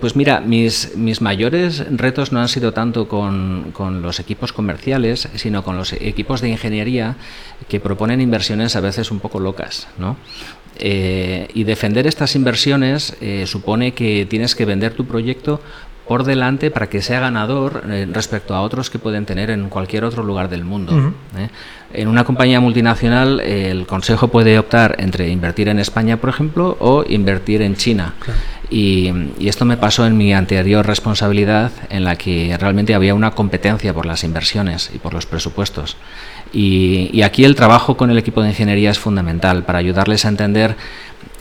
Pues 0.00 0.16
mira, 0.16 0.40
mis, 0.40 0.96
mis 0.96 1.20
mayores 1.20 1.84
retos 1.90 2.32
no 2.32 2.40
han 2.40 2.48
sido 2.48 2.72
tanto 2.72 3.06
con, 3.06 3.70
con, 3.72 4.00
los 4.00 4.18
equipos 4.18 4.52
comerciales, 4.52 5.28
sino 5.34 5.62
con 5.62 5.76
los 5.76 5.92
equipos 5.92 6.40
de 6.40 6.48
ingeniería 6.48 7.16
que 7.68 7.80
proponen 7.80 8.20
inversiones 8.20 8.76
a 8.76 8.80
veces 8.80 9.10
un 9.10 9.20
poco 9.20 9.40
locas, 9.40 9.88
¿no? 9.98 10.16
Eh, 10.82 11.48
y 11.52 11.64
defender 11.64 12.06
estas 12.06 12.34
inversiones 12.36 13.14
eh, 13.20 13.44
supone 13.46 13.92
que 13.92 14.24
tienes 14.24 14.54
que 14.54 14.64
vender 14.64 14.94
tu 14.94 15.04
proyecto 15.04 15.60
por 16.08 16.24
delante 16.24 16.72
para 16.72 16.88
que 16.88 17.02
sea 17.02 17.20
ganador 17.20 17.84
eh, 17.88 18.08
respecto 18.10 18.54
a 18.54 18.62
otros 18.62 18.90
que 18.90 18.98
pueden 18.98 19.26
tener 19.26 19.50
en 19.50 19.68
cualquier 19.68 20.04
otro 20.04 20.24
lugar 20.24 20.48
del 20.48 20.64
mundo. 20.64 21.12
¿eh? 21.36 21.48
En 21.92 22.08
una 22.08 22.24
compañía 22.24 22.58
multinacional 22.60 23.38
el 23.38 23.86
consejo 23.86 24.28
puede 24.28 24.58
optar 24.58 24.96
entre 24.98 25.28
invertir 25.28 25.68
en 25.68 25.78
España, 25.78 26.16
por 26.16 26.30
ejemplo, 26.30 26.76
o 26.80 27.04
invertir 27.08 27.62
en 27.62 27.76
China. 27.76 28.14
Y, 28.70 29.12
esto 29.40 29.64
me 29.64 29.76
pasó 29.76 30.06
en 30.06 30.16
mi 30.16 30.32
anterior 30.32 30.86
responsabilidad, 30.86 31.72
en 31.90 32.04
la 32.04 32.16
que 32.16 32.56
realmente 32.58 32.94
había 32.94 33.14
una 33.14 33.32
competencia 33.32 33.92
por 33.92 34.06
las 34.06 34.22
inversiones 34.22 34.90
y 34.94 34.98
por 34.98 35.12
los 35.12 35.26
presupuestos. 35.26 35.96
Y, 36.52 37.22
aquí 37.22 37.44
el 37.44 37.56
trabajo 37.56 37.96
con 37.96 38.10
el 38.10 38.18
equipo 38.18 38.42
de 38.42 38.50
ingeniería 38.50 38.90
es 38.90 38.98
fundamental 38.98 39.64
para 39.64 39.80
ayudarles 39.80 40.24
a 40.24 40.28
entender 40.28 40.76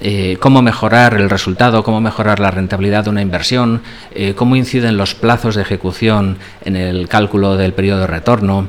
eh, 0.01 0.37
cómo 0.39 0.61
mejorar 0.61 1.13
el 1.15 1.29
resultado, 1.29 1.83
cómo 1.83 2.01
mejorar 2.01 2.39
la 2.39 2.51
rentabilidad 2.51 3.03
de 3.03 3.09
una 3.09 3.21
inversión, 3.21 3.81
eh, 4.11 4.33
cómo 4.33 4.55
inciden 4.55 4.97
los 4.97 5.13
plazos 5.13 5.55
de 5.55 5.61
ejecución 5.61 6.37
en 6.63 6.75
el 6.75 7.07
cálculo 7.07 7.57
del 7.57 7.73
periodo 7.73 8.01
de 8.01 8.07
retorno, 8.07 8.67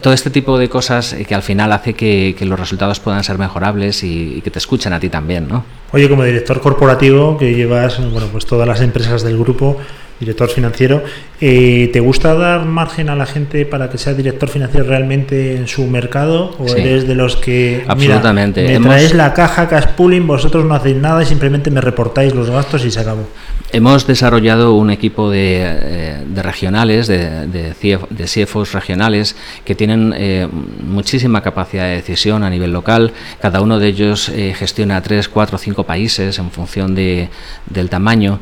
todo 0.00 0.12
este 0.12 0.30
tipo 0.30 0.58
de 0.58 0.68
cosas 0.68 1.14
que 1.26 1.34
al 1.34 1.42
final 1.42 1.72
hace 1.72 1.94
que, 1.94 2.36
los 2.40 2.58
resultados 2.58 3.00
puedan 3.00 3.22
ser 3.24 3.38
mejorables 3.38 4.04
y, 4.04 4.40
que 4.42 4.50
te 4.50 4.58
escuchen 4.58 4.92
a 4.92 5.00
ti 5.00 5.08
también, 5.08 5.48
¿no? 5.48 5.64
Oye, 5.92 6.08
como 6.08 6.24
director 6.24 6.60
corporativo 6.60 7.36
que 7.36 7.54
llevas, 7.54 7.98
bueno, 8.10 8.28
pues 8.30 8.46
todas 8.46 8.66
las 8.66 8.80
empresas 8.80 9.22
del 9.22 9.38
grupo, 9.38 9.78
director 10.22 10.48
financiero, 10.48 11.02
eh, 11.40 11.90
¿te 11.92 11.98
gusta 11.98 12.34
dar 12.34 12.64
margen 12.64 13.08
a 13.08 13.16
la 13.16 13.26
gente 13.26 13.66
para 13.66 13.90
que 13.90 13.98
sea 13.98 14.14
director 14.14 14.48
financiero 14.48 14.86
realmente 14.86 15.56
en 15.56 15.66
su 15.66 15.84
mercado? 15.88 16.54
¿O 16.58 16.66
eres 16.68 17.08
de 17.08 17.16
los 17.16 17.34
que 17.34 17.84
Absolutamente. 17.88 18.78
me 18.78 18.86
traéis 18.86 19.14
la 19.14 19.34
caja 19.34 19.68
cash 19.68 19.88
pooling, 19.96 20.24
vosotros 20.26 20.64
no 20.64 20.74
hacéis 20.74 20.96
nada 20.96 21.22
y 21.22 21.26
simplemente 21.26 21.70
me 21.72 21.80
reportáis 21.80 22.34
los 22.34 22.48
gastos 22.48 22.84
y 22.84 22.92
se 22.92 23.00
acabó? 23.00 23.26
Hemos 23.72 24.06
desarrollado 24.06 24.74
un 24.74 24.90
equipo 24.90 25.30
de, 25.30 25.62
eh, 25.64 26.24
regionales, 26.36 27.08
de, 27.08 27.46
de, 27.48 28.24
CFOs 28.24 28.72
regionales, 28.72 29.34
que 29.64 29.74
tienen 29.74 30.14
eh, 30.16 30.46
muchísima 30.86 31.42
capacidad 31.42 31.84
de 31.84 31.94
decisión 31.94 32.44
a 32.44 32.50
nivel 32.50 32.70
local. 32.70 33.12
Cada 33.40 33.62
uno 33.62 33.80
de 33.80 33.88
ellos 33.88 34.30
gestiona 34.54 35.02
tres, 35.02 35.28
cuatro, 35.28 35.58
cinco 35.58 35.84
países 35.84 36.38
en 36.38 36.50
función 36.50 36.94
de, 36.94 37.30
del 37.68 37.88
tamaño 37.88 38.38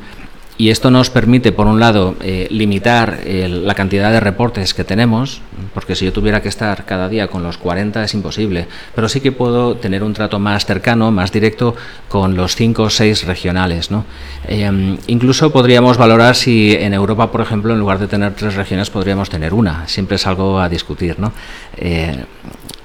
y 0.60 0.68
esto 0.68 0.90
nos 0.90 1.08
permite, 1.08 1.52
por 1.52 1.66
un 1.66 1.80
lado, 1.80 2.16
eh, 2.20 2.46
limitar 2.50 3.20
eh, 3.24 3.48
la 3.48 3.74
cantidad 3.74 4.12
de 4.12 4.20
reportes 4.20 4.74
que 4.74 4.84
tenemos, 4.84 5.40
porque 5.72 5.96
si 5.96 6.04
yo 6.04 6.12
tuviera 6.12 6.42
que 6.42 6.50
estar 6.50 6.84
cada 6.84 7.08
día 7.08 7.28
con 7.28 7.42
los 7.42 7.56
40 7.56 8.04
es 8.04 8.12
imposible, 8.12 8.66
pero 8.94 9.08
sí 9.08 9.22
que 9.22 9.32
puedo 9.32 9.76
tener 9.76 10.02
un 10.02 10.12
trato 10.12 10.38
más 10.38 10.66
cercano, 10.66 11.10
más 11.10 11.32
directo 11.32 11.74
con 12.10 12.36
los 12.36 12.56
5 12.56 12.82
o 12.82 12.90
6 12.90 13.24
regionales. 13.24 13.90
¿no? 13.90 14.04
Em, 14.46 14.98
incluso 15.06 15.50
podríamos 15.50 15.96
valorar 15.96 16.36
si 16.36 16.74
en 16.74 16.92
Europa, 16.92 17.32
por 17.32 17.40
ejemplo, 17.40 17.72
en 17.72 17.78
lugar 17.78 17.98
de 17.98 18.08
tener 18.08 18.34
tres 18.34 18.54
regiones, 18.54 18.90
podríamos 18.90 19.30
tener 19.30 19.54
una. 19.54 19.88
Siempre 19.88 20.16
es 20.16 20.26
algo 20.26 20.60
a 20.60 20.68
discutir. 20.68 21.18
¿no? 21.18 21.32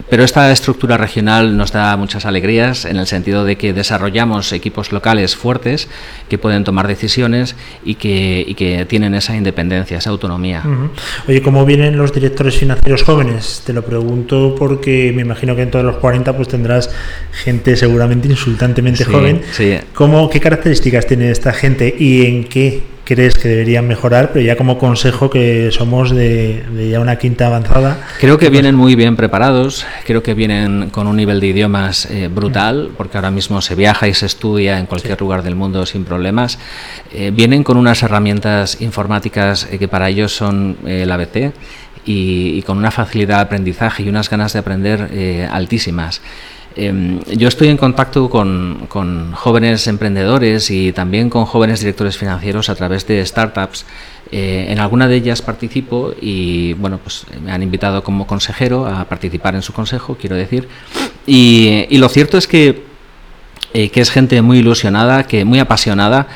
Pero 0.10 0.24
esta 0.24 0.52
estructura 0.52 0.98
regional 0.98 1.58
nos 1.58 1.72
da 1.72 1.96
muchas 1.98 2.26
alegrías 2.26 2.86
en 2.86 2.98
el 2.98 3.08
sentido 3.08 3.44
de 3.44 3.56
que 3.56 3.74
desarrollamos 3.74 4.52
equipos 4.54 4.92
locales 4.92 5.36
fuertes 5.36 5.88
que 6.30 6.38
pueden 6.38 6.64
tomar 6.64 6.88
decisiones 6.88 7.56
y 7.84 7.96
que, 7.96 8.54
que 8.58 8.86
tienen 8.86 9.16
esa 9.16 9.36
independencia, 9.36 9.98
esa 9.98 10.12
autonomía. 10.12 10.64
Oye, 11.28 11.42
¿cómo 11.42 11.66
vienen 11.66 11.98
los 11.98 12.14
directores 12.14 12.58
financieros 12.58 13.04
jóvenes? 13.04 13.64
Te 13.66 13.74
lo 13.74 13.84
pregunto 13.84 14.56
porque 14.58 15.12
me 15.16 15.24
imagino 15.24 15.56
que 15.56 15.64
en 15.64 15.72
todos 15.72 15.86
los 15.86 15.98
40 15.98 16.36
pues 16.36 16.50
tendrás 16.50 16.92
gente 17.32 17.76
seguramente 17.76 18.28
insultantemente 18.28 19.06
joven. 19.06 19.42
Sí. 19.52 19.78
¿Cómo, 19.94 20.30
¿Qué 20.30 20.40
características 20.40 21.08
tiene 21.08 21.32
esta 21.32 21.52
gente 21.52 21.94
y 21.98 22.26
en 22.26 22.44
qué 22.44 22.95
crees 23.06 23.36
que 23.36 23.48
deberían 23.48 23.88
mejorar, 23.88 24.32
pero 24.34 24.44
ya 24.44 24.58
como 24.58 24.78
consejo 24.78 25.30
que 25.30 25.72
somos 25.72 26.10
de, 26.10 26.66
ya 26.90 27.00
una 27.00 27.18
quinta 27.18 27.48
avanzada. 27.48 27.98
Creo 28.20 28.38
que 28.38 28.50
vienen 28.50 28.76
muy 28.76 28.96
bien 28.96 29.16
preparados, 29.16 29.86
creo 30.06 30.24
que 30.24 30.34
vienen 30.34 30.90
con 30.90 31.08
un 31.08 31.16
nivel 31.16 31.40
de 31.40 31.48
idiomas 31.48 32.08
eh, 32.08 32.28
brutal, 32.28 32.90
porque 32.98 33.18
ahora 33.18 33.32
mismo 33.32 33.62
se 33.62 33.76
viaja 33.76 34.08
y 34.08 34.14
se 34.14 34.26
estudia 34.26 34.80
en 34.80 34.88
cualquier 34.88 35.20
lugar 35.22 35.44
del 35.44 35.56
mundo 35.56 35.86
sin 35.86 36.04
problemas. 36.04 36.60
Eh, 37.14 37.32
vienen 37.34 37.64
con 37.64 37.78
unas 37.78 38.02
herramientas 38.04 38.82
informáticas 38.82 39.68
eh, 39.72 39.78
que 39.78 39.88
para 39.88 40.10
ellos 40.10 40.36
son 40.36 40.78
el 40.86 41.12
ABC 41.12 41.54
y, 42.06 42.58
y, 42.58 42.62
con 42.64 42.78
una 42.78 42.92
facilidad 42.92 43.38
de 43.38 43.44
aprendizaje 43.44 44.04
y 44.04 44.10
unas 44.10 44.30
ganas 44.30 44.54
de 44.54 44.60
aprender 44.60 45.48
altísimas. 45.52 46.22
Em, 46.76 47.22
yo 47.24 47.48
estoy 47.48 47.70
en 47.70 47.78
contacto 47.78 48.30
con, 48.30 48.88
jóvenes 49.34 49.88
emprendedores 49.88 50.70
y 50.72 50.92
también 50.92 51.30
con 51.30 51.46
jóvenes 51.46 51.80
directores 51.80 52.18
financieros 52.18 52.70
a 52.70 52.76
través 52.76 53.08
de 53.08 53.26
startups. 53.26 53.86
Eh, 54.32 54.68
en 54.70 54.80
alguna 54.80 55.08
de 55.08 55.16
ellas 55.16 55.42
participo 55.42 56.14
y 56.20 56.74
bueno, 56.74 57.00
pues 57.02 57.26
me 57.44 57.52
han 57.52 57.62
invitado 57.64 58.04
como 58.04 58.28
consejero 58.28 58.88
a 58.88 59.06
participar 59.06 59.56
en 59.56 59.62
su 59.62 59.72
consejo, 59.72 60.18
quiero 60.20 60.36
decir. 60.36 60.68
Y, 61.26 61.88
lo 61.98 62.10
cierto 62.10 62.38
es 62.38 62.48
que, 62.48 62.84
eh, 63.76 63.90
que 63.90 64.00
es 64.00 64.10
gente 64.10 64.42
muy 64.42 64.60
ilusionada, 64.60 65.28
que 65.28 65.44
muy 65.44 65.60
apasionada 65.60 66.28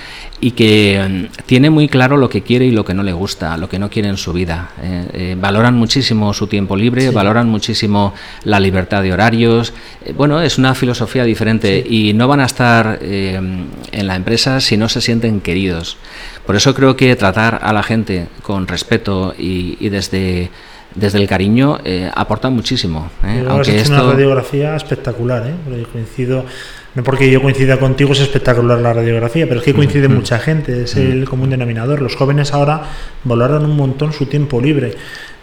y 0.41 0.51
que 0.51 1.27
mm, 1.31 1.43
tiene 1.45 1.69
muy 1.69 1.87
claro 1.87 2.17
lo 2.17 2.29
que 2.29 2.41
quiere 2.41 2.65
y 2.65 2.71
lo 2.71 2.85
que 2.85 2.93
no 2.93 3.03
le 3.03 3.13
gusta, 3.13 3.57
lo 3.57 3.67
que 3.67 3.79
no 3.79 3.89
quiere 3.89 4.09
en 4.09 4.17
su 4.17 4.33
vida. 4.33 4.71
Eh, 4.81 5.05
eh, 5.13 5.35
valoran 5.39 5.75
muchísimo 5.75 6.33
su 6.33 6.47
tiempo 6.47 6.75
libre, 6.75 7.11
valoran 7.11 7.49
muchísimo 7.49 8.13
la 8.43 8.59
libertad 8.59 9.03
de 9.03 9.13
horarios. 9.13 9.73
Eh, 10.05 10.13
bueno, 10.13 10.41
es 10.41 10.57
una 10.57 10.75
filosofía 10.75 11.23
diferente 11.23 11.83
y 11.87 12.13
no 12.13 12.27
van 12.27 12.39
a 12.39 12.45
estar 12.45 12.99
en 13.01 14.07
la 14.07 14.15
empresa 14.15 14.59
si 14.59 14.77
no 14.77 14.89
se 14.89 15.01
sienten 15.01 15.41
queridos. 15.41 15.97
Por 16.45 16.55
eso 16.55 16.73
creo 16.73 16.95
que 16.95 17.15
tratar 17.15 17.59
a 17.61 17.73
la 17.73 17.83
gente 17.83 18.27
con 18.41 18.67
respeto 18.67 19.33
y, 19.37 19.89
desde 19.89 20.49
desde 20.95 21.19
el 21.19 21.27
cariño 21.27 21.77
aporta 22.15 22.49
muchísimo. 22.49 23.11
Aunque 23.47 23.79
es 23.79 23.89
una 23.89 24.01
radiografía 24.01 24.75
espectacular, 24.75 25.45
¿eh? 25.47 25.85
coincido 25.91 26.45
no 26.99 27.03
porque 27.05 27.31
yo 27.31 27.41
coincida 27.41 27.77
contigo 27.77 28.11
es 28.11 28.19
espectacular 28.19 28.77
la 28.81 28.91
radiografía, 28.91 29.47
pero 29.47 29.61
es 29.61 29.65
que 29.65 29.73
coincide 29.73 30.09
mucha 30.09 30.37
gente, 30.37 30.83
es 30.83 30.97
el 30.97 31.23
común 31.29 31.49
denominador. 31.49 32.01
Los 32.01 32.17
jóvenes 32.17 32.53
ahora 32.53 32.81
valoran 33.23 33.63
un 33.63 33.77
montón 33.77 34.11
su 34.11 34.25
tiempo 34.25 34.59
libre. 34.59 34.95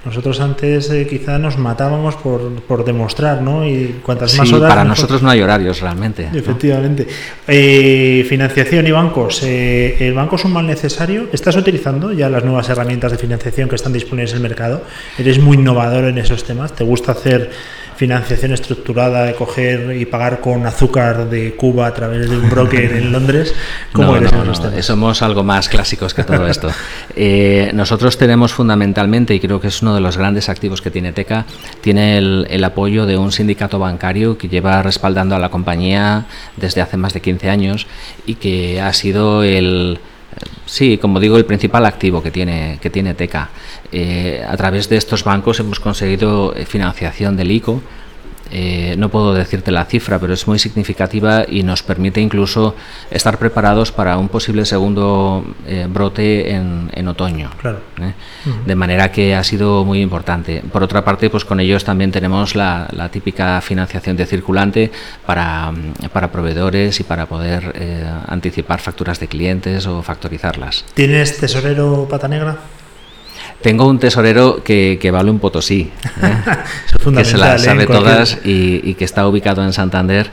Nosotros 0.04 0.38
antes 0.40 0.90
eh, 0.90 1.06
quizá 1.08 1.38
nos 1.38 1.56
matábamos 1.56 2.14
por, 2.16 2.60
por, 2.64 2.84
demostrar, 2.84 3.40
¿no? 3.40 3.66
Y 3.66 4.00
cuantas 4.04 4.36
más 4.36 4.52
horas. 4.52 4.68
Para 4.68 4.84
nosotros 4.84 5.22
no 5.22 5.30
hay 5.30 5.40
horarios 5.40 5.80
realmente. 5.80 6.28
Efectivamente. 6.34 7.06
Eh, 7.48 8.26
financiación 8.28 8.86
y 8.86 8.90
bancos. 8.90 9.42
Eh, 9.42 9.96
¿El 9.98 10.12
banco 10.12 10.36
es 10.36 10.44
un 10.44 10.52
mal 10.52 10.66
necesario? 10.66 11.28
¿Estás 11.32 11.56
utilizando 11.56 12.12
ya 12.12 12.28
las 12.28 12.44
nuevas 12.44 12.68
herramientas 12.68 13.12
de 13.12 13.18
financiación 13.18 13.70
que 13.70 13.76
están 13.76 13.94
disponibles 13.94 14.32
en 14.32 14.36
el 14.36 14.42
mercado? 14.42 14.84
¿Eres 15.16 15.40
muy 15.40 15.56
innovador 15.56 16.04
en 16.04 16.18
esos 16.18 16.44
temas? 16.44 16.76
¿Te 16.76 16.84
gusta 16.84 17.12
hacer 17.12 17.50
financiación 17.96 18.52
estructurada 18.52 19.24
de 19.24 19.34
coger 19.34 19.96
y 19.96 20.04
pagar 20.04 20.40
con 20.40 20.66
azúcar 20.66 21.28
de 21.28 21.54
Cuba 21.54 21.86
a 21.86 21.94
través 21.94 22.28
de 22.28 22.36
un 22.36 22.50
broker 22.50 22.92
en 22.92 23.12
Londres. 23.12 23.54
¿Cómo 23.92 24.16
eres 24.16 24.86
Somos 24.86 25.22
algo 25.22 25.42
más 25.42 25.68
clásicos 25.68 26.14
que 26.14 26.24
todo 26.24 26.46
esto. 26.46 26.70
Eh, 27.18 27.70
nosotros 27.72 28.18
tenemos 28.18 28.52
fundamentalmente, 28.52 29.34
y 29.34 29.40
creo 29.40 29.58
que 29.58 29.68
es 29.68 29.80
uno 29.80 29.94
de 29.94 30.02
los 30.02 30.18
grandes 30.18 30.50
activos 30.50 30.82
que 30.82 30.90
tiene 30.90 31.12
TECA, 31.12 31.46
tiene 31.80 32.18
el, 32.18 32.46
el 32.50 32.62
apoyo 32.62 33.06
de 33.06 33.16
un 33.16 33.32
sindicato 33.32 33.78
bancario 33.78 34.36
que 34.36 34.48
lleva 34.48 34.82
respaldando 34.82 35.34
a 35.34 35.38
la 35.38 35.48
compañía 35.48 36.26
desde 36.56 36.82
hace 36.82 36.98
más 36.98 37.14
de 37.14 37.22
15 37.22 37.48
años 37.48 37.86
y 38.26 38.34
que 38.34 38.82
ha 38.82 38.92
sido 38.92 39.42
el 39.42 39.98
Sí, 40.66 40.98
como 40.98 41.20
digo, 41.20 41.36
el 41.36 41.44
principal 41.44 41.86
activo 41.86 42.22
que 42.22 42.30
tiene, 42.30 42.78
que 42.80 42.90
tiene 42.90 43.14
TECA. 43.14 43.50
Eh, 43.92 44.44
a 44.46 44.56
través 44.56 44.88
de 44.88 44.96
estos 44.96 45.24
bancos 45.24 45.60
hemos 45.60 45.80
conseguido 45.80 46.54
eh, 46.54 46.66
financiación 46.66 47.36
del 47.36 47.52
ICO 47.52 47.82
eh, 48.50 48.94
no 48.96 49.08
puedo 49.08 49.34
decirte 49.34 49.70
la 49.70 49.84
cifra, 49.84 50.18
pero 50.18 50.32
es 50.32 50.46
muy 50.46 50.58
significativa 50.58 51.44
y 51.48 51.62
nos 51.62 51.82
permite 51.82 52.20
incluso 52.20 52.74
estar 53.10 53.38
preparados 53.38 53.92
para 53.92 54.16
un 54.18 54.28
posible 54.28 54.64
segundo 54.64 55.44
eh, 55.66 55.86
brote 55.88 56.52
en, 56.52 57.08
otoño. 57.08 57.50
¿eh? 57.64 58.12
De 58.66 58.74
manera 58.74 59.12
que 59.12 59.34
ha 59.34 59.44
sido 59.44 59.84
muy 59.84 60.00
importante. 60.00 60.62
Por 60.72 60.82
otra 60.82 61.04
parte, 61.04 61.30
pues 61.30 61.44
con 61.44 61.60
ellos 61.60 61.84
también 61.84 62.10
tenemos 62.10 62.54
la, 62.54 62.88
típica 63.12 63.60
financiación 63.60 64.16
de 64.16 64.26
circulante 64.26 64.90
para, 65.24 65.72
para 66.12 66.32
proveedores 66.32 66.98
y 66.98 67.04
para 67.04 67.26
poder 67.26 67.72
anticipar 68.26 68.80
facturas 68.80 69.20
de 69.20 69.28
clientes 69.28 69.86
o 69.86 70.02
factorizarlas. 70.02 70.84
¿Tienes 70.94 71.38
tesorero 71.38 72.08
pata 72.10 72.26
negra? 72.26 72.56
Tengo 73.62 73.86
un 73.86 73.98
tesorero 73.98 74.62
que, 74.62 75.10
vale 75.12 75.30
un 75.30 75.38
potosí, 75.38 75.90
¿eh? 76.22 77.12
que 77.16 77.24
se 77.24 77.38
las 77.38 77.62
sabe 77.62 77.84
¿eh? 77.84 77.86
todas 77.86 78.38
y, 78.44 78.80
y, 78.84 78.94
que 78.94 79.04
está 79.04 79.26
ubicado 79.26 79.62
en 79.64 79.72
Santander 79.72 80.30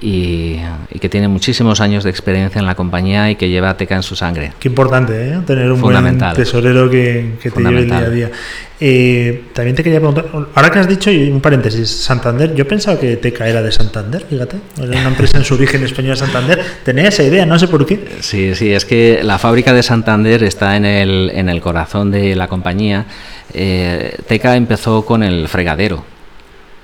y, 0.00 0.58
que 1.00 1.08
tiene 1.08 1.28
muchísimos 1.28 1.80
años 1.80 2.04
de 2.04 2.10
experiencia 2.10 2.58
en 2.58 2.66
la 2.66 2.74
compañía 2.74 3.30
y 3.30 3.36
que 3.36 3.48
lleva 3.48 3.76
Teca 3.76 3.96
en 3.96 4.02
su 4.02 4.16
sangre. 4.16 4.52
Qué 4.58 4.68
importante, 4.68 5.30
¿eh? 5.30 5.38
Tener 5.46 5.70
un 5.70 5.80
buen 5.80 6.18
tesorero 6.34 6.90
que, 6.90 7.34
te 7.42 7.62
lleve 7.62 7.80
el 7.80 7.86
día 7.86 7.98
a 7.98 8.10
día. 8.10 8.30
Eh, 8.78 9.44
también 9.54 9.74
te 9.74 9.82
quería 9.82 10.00
preguntar, 10.00 10.26
ahora 10.54 10.70
que 10.70 10.78
has 10.78 10.88
dicho, 10.88 11.10
y 11.10 11.30
un 11.30 11.40
paréntesis, 11.40 11.88
Santander, 11.88 12.54
yo 12.54 12.68
pensaba 12.68 13.00
que 13.00 13.16
Teca 13.16 13.48
era 13.48 13.62
de 13.62 13.72
Santander, 13.72 14.26
fíjate, 14.28 14.58
era 14.76 15.00
una 15.00 15.08
empresa 15.08 15.38
en 15.38 15.44
su 15.44 15.54
origen 15.54 15.82
español 15.82 16.14
Santander, 16.14 16.60
tenía 16.84 17.08
esa 17.08 17.22
idea, 17.22 17.46
no 17.46 17.58
sé 17.58 17.68
por 17.68 17.86
qué. 17.86 18.06
Sí, 18.20 18.54
sí, 18.54 18.74
es 18.74 18.84
que 18.84 19.20
la 19.22 19.38
fábrica 19.38 19.72
de 19.72 19.82
Santander 19.82 20.42
está 20.42 20.76
en 20.76 20.84
el, 20.84 21.30
en 21.34 21.48
el 21.48 21.62
corazón 21.62 22.10
de 22.10 22.36
la 22.36 22.48
compañía. 22.48 23.06
Eh, 23.54 24.14
Teca 24.26 24.56
empezó 24.56 25.06
con 25.06 25.22
el 25.22 25.48
fregadero, 25.48 26.04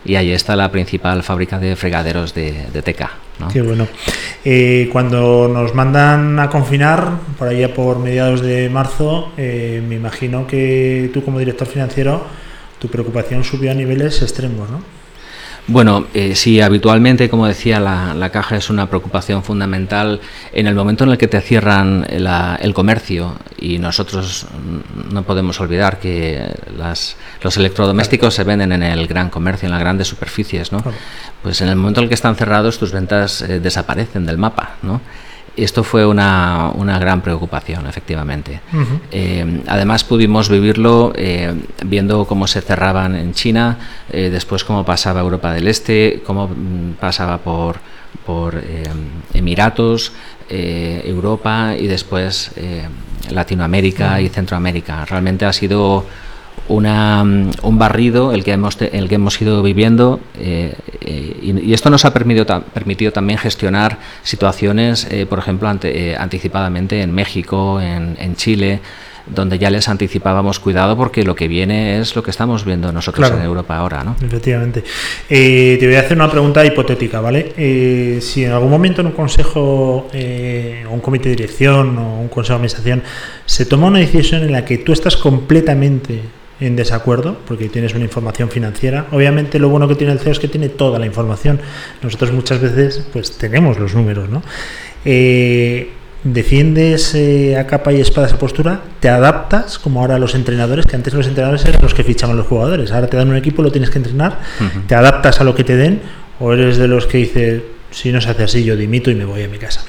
y 0.04 0.16
ahí 0.16 0.32
está 0.32 0.56
la 0.56 0.70
principal 0.70 1.22
fábrica 1.22 1.58
de 1.58 1.76
fregaderos 1.76 2.34
de, 2.34 2.82
Teca. 2.84 3.12
Qué 3.52 3.62
bueno. 3.62 3.86
Eh, 4.44 4.88
cuando 4.92 5.48
nos 5.48 5.74
mandan 5.74 6.38
a 6.38 6.48
confinar, 6.48 7.18
por 7.38 7.48
allá 7.48 7.74
por 7.74 7.98
mediados 7.98 8.40
de 8.40 8.68
marzo, 8.68 9.32
eh, 9.36 9.82
me 9.86 9.96
imagino 9.96 10.46
que 10.46 11.10
tú 11.12 11.24
como 11.24 11.38
director 11.38 11.66
financiero, 11.66 12.24
tu 12.78 12.88
preocupación 12.88 13.42
subió 13.44 13.70
a 13.70 13.74
niveles 13.74 14.22
extremos, 14.22 14.70
¿no? 14.70 15.01
Bueno, 15.68 16.06
eh, 16.12 16.34
sí, 16.34 16.60
habitualmente, 16.60 17.30
como 17.30 17.46
decía, 17.46 17.78
la, 17.78 18.30
caja 18.30 18.56
es 18.56 18.68
una 18.68 18.88
preocupación 18.88 19.44
fundamental 19.44 20.20
en 20.52 20.66
el 20.66 20.74
momento 20.74 21.04
en 21.04 21.10
el 21.10 21.18
que 21.18 21.28
te 21.28 21.40
cierran 21.40 22.04
el 22.08 22.74
comercio 22.74 23.36
y 23.60 23.78
nosotros 23.78 24.46
no 25.10 25.22
podemos 25.22 25.60
olvidar 25.60 26.00
que 26.00 26.52
los 26.76 27.56
electrodomésticos 27.56 28.34
se 28.34 28.42
venden 28.42 28.72
en 28.72 28.82
el 28.82 29.06
gran 29.06 29.30
comercio, 29.30 29.66
en 29.66 29.72
las 29.72 29.80
grandes 29.80 30.08
superficies, 30.08 30.72
¿no? 30.72 30.82
Pues 31.42 31.60
en 31.60 31.68
el 31.68 31.76
momento 31.76 32.00
en 32.00 32.04
el 32.04 32.08
que 32.08 32.16
están 32.16 32.34
cerrados 32.34 32.78
tus 32.78 32.90
ventas 32.90 33.42
eh, 33.42 33.60
desaparecen 33.60 34.26
del 34.26 34.38
mapa, 34.38 34.76
¿no? 34.82 35.00
Esto 35.56 35.84
fue 35.84 36.06
una, 36.06 36.70
una 36.74 36.98
gran 36.98 37.20
preocupación, 37.20 37.86
efectivamente. 37.86 38.60
Eh, 39.10 39.62
además 39.66 40.02
pudimos 40.02 40.48
vivirlo 40.48 41.12
eh, 41.14 41.54
viendo 41.84 42.24
cómo 42.24 42.46
se 42.46 42.62
cerraban 42.62 43.14
en 43.14 43.34
China, 43.34 43.78
eh, 44.10 44.30
después 44.30 44.64
cómo 44.64 44.84
pasaba 44.84 45.20
Europa 45.20 45.52
del 45.52 45.68
Este, 45.68 46.22
cómo 46.24 46.48
mm, 46.48 46.94
pasaba 46.98 47.38
por, 47.38 47.76
por 48.24 48.62
Emiratos, 49.34 50.12
Europa 50.48 51.74
y 51.78 51.86
después 51.86 52.50
Latinoamérica 53.30 54.20
y 54.20 54.28
Centroamérica. 54.28 55.04
Realmente 55.06 55.46
ha 55.46 55.52
sido 55.52 56.04
una, 56.72 57.22
mm, 57.22 57.50
un 57.62 57.78
barrido 57.78 58.32
el 58.32 58.44
que 58.44 58.52
hemos, 58.52 58.80
el 58.80 59.08
que 59.08 59.14
hemos 59.16 59.40
ido 59.40 59.62
viviendo 59.62 60.20
eh, 60.40 60.74
eh, 61.02 61.36
y, 61.42 61.72
esto 61.72 61.90
nos 61.90 62.04
ha 62.04 62.12
permitido, 62.12 62.46
permitido 62.72 63.12
también 63.12 63.38
gestionar 63.38 63.98
situaciones, 64.22 65.06
eh, 65.10 65.26
por 65.26 65.38
ejemplo, 65.38 65.68
anticipadamente 65.68 67.02
en 67.02 67.12
México, 67.12 67.80
en, 67.80 68.16
en, 68.18 68.36
Chile, 68.36 68.80
donde 69.26 69.58
ya 69.58 69.70
les 69.70 69.88
anticipábamos 69.88 70.58
cuidado 70.58 70.96
porque 70.96 71.24
lo 71.24 71.34
que 71.34 71.48
viene 71.48 72.00
es 72.00 72.16
lo 72.16 72.22
que 72.22 72.30
estamos 72.30 72.64
viendo 72.64 72.90
nosotros 72.92 73.30
en 73.30 73.42
Europa 73.42 73.76
ahora. 73.76 74.02
¿no? 74.02 74.16
Efectivamente. 74.24 74.82
te 75.28 75.78
voy 75.82 75.94
a 75.96 76.00
hacer 76.00 76.16
una 76.16 76.30
pregunta 76.30 76.64
hipotética, 76.64 77.20
¿vale? 77.20 78.20
si 78.20 78.44
en 78.44 78.52
algún 78.52 78.70
momento 78.70 79.00
en 79.00 79.08
un 79.08 79.12
consejo, 79.12 80.08
o 80.10 80.92
un 80.92 81.00
comité 81.00 81.28
de 81.28 81.36
dirección 81.36 81.98
o 81.98 82.20
un 82.20 82.28
consejo 82.28 82.54
de 82.54 82.66
administración 82.66 83.02
se 83.46 83.66
toma 83.66 83.88
una 83.88 83.98
decisión 83.98 84.42
en 84.42 84.52
la 84.52 84.64
que 84.64 84.78
tú 84.78 84.92
estás 84.92 85.16
completamente 85.16 86.20
en 86.62 86.76
desacuerdo 86.76 87.36
porque 87.46 87.68
tienes 87.68 87.94
una 87.94 88.04
información 88.04 88.48
financiera. 88.48 89.06
Obviamente 89.10 89.58
lo 89.58 89.68
bueno 89.68 89.88
que 89.88 89.96
tiene 89.96 90.12
el 90.12 90.20
CEO 90.20 90.32
es 90.32 90.38
que 90.38 90.48
tiene 90.48 90.68
toda 90.68 90.98
la 90.98 91.06
información. 91.06 91.60
Nosotros 92.02 92.32
muchas 92.32 92.60
veces 92.60 93.04
pues 93.12 93.32
tenemos 93.36 93.78
los 93.78 93.94
números, 93.94 94.28
¿no? 94.28 94.42
Eh, 95.04 95.90
defiendes 96.22 97.16
eh, 97.16 97.56
a 97.56 97.66
capa 97.66 97.92
y 97.92 98.00
espada 98.00 98.28
esa 98.28 98.38
postura, 98.38 98.80
te 99.00 99.08
adaptas 99.08 99.80
como 99.80 100.00
ahora 100.00 100.18
los 100.20 100.36
entrenadores, 100.36 100.86
que 100.86 100.94
antes 100.94 101.12
los 101.14 101.26
entrenadores 101.26 101.64
eran 101.64 101.82
los 101.82 101.94
que 101.94 102.04
fichaban 102.04 102.36
los 102.36 102.46
jugadores, 102.46 102.92
ahora 102.92 103.08
te 103.08 103.16
dan 103.16 103.28
un 103.28 103.36
equipo, 103.36 103.60
lo 103.60 103.72
tienes 103.72 103.90
que 103.90 103.98
entrenar, 103.98 104.38
te 104.86 104.94
adaptas 104.94 105.40
a 105.40 105.44
lo 105.44 105.56
que 105.56 105.64
te 105.64 105.76
den 105.76 106.00
o 106.38 106.52
eres 106.52 106.76
de 106.76 106.86
los 106.86 107.06
que 107.06 107.18
dice 107.18 107.64
si 107.90 108.12
no 108.12 108.20
se 108.20 108.30
hace 108.30 108.44
así 108.44 108.64
yo 108.64 108.76
dimito 108.76 109.10
y 109.10 109.16
me 109.16 109.24
voy 109.24 109.42
a 109.42 109.48
mi 109.48 109.58
casa. 109.58 109.82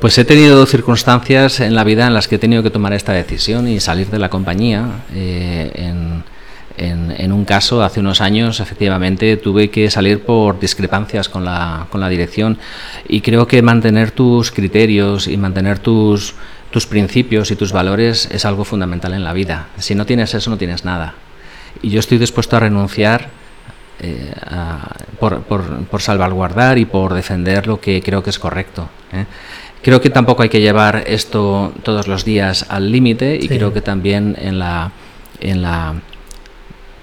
Pues 0.00 0.16
he 0.16 0.24
tenido 0.24 0.64
circunstancias 0.64 1.60
en 1.60 1.74
la 1.74 1.84
vida 1.84 2.06
en 2.06 2.14
las 2.14 2.26
que 2.26 2.36
he 2.36 2.38
tenido 2.38 2.62
que 2.62 2.70
tomar 2.70 2.94
esta 2.94 3.12
decisión 3.12 3.68
y 3.68 3.80
salir 3.80 4.08
de 4.08 4.18
la 4.18 4.30
compañía. 4.30 5.02
Eh, 5.14 5.92
en, 6.78 7.32
un 7.32 7.44
caso, 7.44 7.82
hace 7.82 8.00
unos 8.00 8.22
años, 8.22 8.60
efectivamente, 8.60 9.36
tuve 9.36 9.68
que 9.68 9.90
salir 9.90 10.24
por 10.24 10.58
discrepancias 10.58 11.28
con 11.28 11.44
la, 11.44 11.86
con 11.90 12.00
la 12.00 12.08
dirección 12.08 12.56
y 13.06 13.20
creo 13.20 13.46
que 13.46 13.60
mantener 13.60 14.12
tus 14.12 14.50
criterios 14.50 15.28
y 15.28 15.36
mantener 15.36 15.78
tus, 15.80 16.34
tus 16.70 16.86
principios 16.86 17.50
y 17.50 17.56
tus 17.56 17.72
valores 17.72 18.26
es 18.32 18.46
algo 18.46 18.64
fundamental 18.64 19.12
en 19.12 19.22
la 19.22 19.34
vida. 19.34 19.68
Si 19.76 19.94
no 19.94 20.06
tienes 20.06 20.32
eso, 20.32 20.48
no 20.48 20.56
tienes 20.56 20.86
nada. 20.86 21.12
Y 21.82 21.90
yo 21.90 22.00
estoy 22.00 22.16
dispuesto 22.16 22.56
a 22.56 22.60
renunciar 22.60 23.28
eh, 24.02 24.32
por, 25.18 25.42
por, 25.42 25.84
por, 25.84 26.00
salvaguardar 26.00 26.78
y 26.78 26.86
por 26.86 27.12
defender 27.12 27.66
lo 27.66 27.82
que 27.82 28.00
creo 28.00 28.22
que 28.22 28.30
es 28.30 28.38
correcto. 28.38 28.88
¿eh? 29.12 29.26
Creo 29.82 30.00
que 30.00 30.10
tampoco 30.10 30.42
hay 30.42 30.48
que 30.48 30.60
llevar 30.60 31.04
esto 31.06 31.72
todos 31.82 32.06
los 32.06 32.24
días 32.24 32.66
al 32.68 32.92
límite 32.92 33.38
y 33.40 33.48
creo 33.48 33.72
que 33.72 33.80
también 33.80 34.36
en 34.38 34.58
la 34.58 34.92
en 35.40 35.62
la 35.62 35.94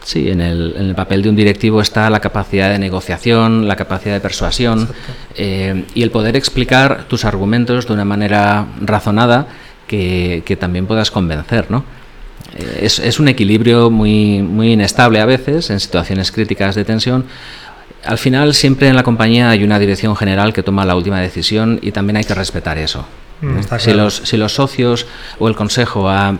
sí, 0.03 0.29
en 0.29 0.41
el, 0.41 0.75
en 0.77 0.85
el, 0.85 0.95
papel 0.95 1.23
de 1.23 1.29
un 1.29 1.35
directivo 1.35 1.81
está 1.81 2.09
la 2.09 2.19
capacidad 2.19 2.69
de 2.69 2.79
negociación, 2.79 3.67
la 3.67 3.75
capacidad 3.75 4.13
de 4.13 4.21
persuasión 4.21 4.87
eh, 5.35 5.85
y 5.95 6.03
el 6.03 6.11
poder 6.11 6.35
explicar 6.35 7.05
tus 7.07 7.25
argumentos 7.25 7.87
de 7.87 7.93
una 7.93 8.05
manera 8.05 8.67
razonada 8.79 9.47
que, 9.87 10.43
que 10.45 10.55
también 10.55 10.85
puedas 10.85 11.09
convencer, 11.09 11.71
¿no? 11.71 11.83
Eh, 12.55 12.79
es, 12.83 12.99
es, 12.99 13.19
un 13.19 13.27
equilibrio 13.27 13.89
muy, 13.89 14.41
muy 14.41 14.73
inestable 14.73 15.19
a 15.19 15.25
veces 15.25 15.69
en 15.69 15.79
situaciones 15.79 16.31
críticas 16.31 16.75
de 16.75 16.85
tensión, 16.85 17.25
al 18.03 18.17
final 18.17 18.53
siempre 18.53 18.87
en 18.87 18.95
la 18.95 19.03
compañía 19.03 19.49
hay 19.49 19.63
una 19.63 19.79
dirección 19.79 20.15
general 20.15 20.53
que 20.53 20.63
toma 20.63 20.85
la 20.85 20.95
última 20.95 21.19
decisión 21.19 21.79
y 21.81 21.91
también 21.91 22.17
hay 22.17 22.23
que 22.23 22.33
respetar 22.33 22.77
eso. 22.77 23.05
Mm, 23.41 23.59
si, 23.79 23.93
los, 23.93 24.15
si 24.15 24.37
los 24.37 24.53
socios 24.53 25.05
o 25.39 25.47
el 25.47 25.55
consejo 25.55 26.09
ha, 26.09 26.37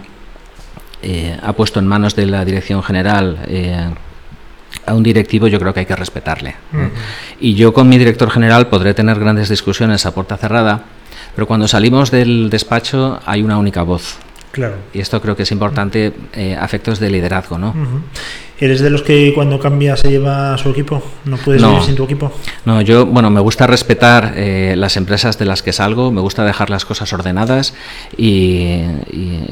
eh, 1.01 1.37
ha 1.41 1.53
puesto 1.53 1.79
en 1.79 1.87
manos 1.87 2.15
de 2.15 2.25
la 2.25 2.43
dirección 2.43 2.81
general 2.81 3.39
eh, 3.47 3.89
a 4.85 4.93
un 4.93 5.03
directivo, 5.03 5.47
yo 5.47 5.59
creo 5.59 5.73
que 5.73 5.81
hay 5.81 5.85
que 5.85 5.95
respetarle. 5.95 6.55
Y 7.39 7.55
yo 7.55 7.73
con 7.73 7.89
mi 7.89 7.97
director 7.97 8.31
general 8.31 8.67
podré 8.67 8.93
tener 8.93 9.19
grandes 9.19 9.49
discusiones 9.49 10.05
a 10.05 10.13
puerta 10.13 10.37
cerrada, 10.37 10.83
pero 11.35 11.45
cuando 11.47 11.67
salimos 11.67 12.09
del 12.09 12.49
despacho 12.49 13.19
hay 13.25 13.43
una 13.43 13.57
única 13.57 13.83
voz. 13.83 14.17
Claro. 14.57 14.73
Y 14.91 15.01
esto 15.01 15.21
creo 15.21 15.35
que 15.35 15.43
es 15.43 15.51
importante 15.51 16.13
eh, 16.33 16.57
a 16.59 16.65
efectos 16.65 16.99
de 16.99 17.11
liderazgo, 17.11 17.59
¿no? 17.59 17.75
¿Eres 18.59 18.79
de 18.79 18.89
los 18.89 19.03
que 19.03 19.33
cuando 19.35 19.59
cambia 19.59 19.95
se 19.95 20.09
lleva 20.09 20.55
a 20.55 20.57
su 20.57 20.71
equipo? 20.71 21.03
¿No 21.25 21.37
puedes 21.37 21.61
vivir 21.61 21.83
sin 21.83 21.95
tu 21.95 22.05
equipo? 22.05 22.31
No, 22.65 22.81
yo, 22.81 23.05
bueno, 23.05 23.29
me 23.29 23.39
gusta 23.39 23.67
respetar 23.67 24.33
eh, 24.35 24.73
las 24.75 24.97
empresas 24.97 25.37
de 25.37 25.45
las 25.45 25.61
que 25.61 25.73
salgo, 25.73 26.11
me 26.11 26.21
gusta 26.21 26.43
dejar 26.43 26.71
las 26.71 26.83
cosas 26.83 27.13
ordenadas 27.13 27.75
y, 28.17 28.81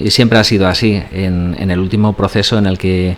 siempre 0.07 0.39
ha 0.39 0.43
sido 0.43 0.67
así. 0.67 1.03
En, 1.11 1.69
el 1.69 1.79
último 1.79 2.13
proceso 2.13 2.57
en 2.57 2.65
el 2.65 2.79
que 2.79 3.17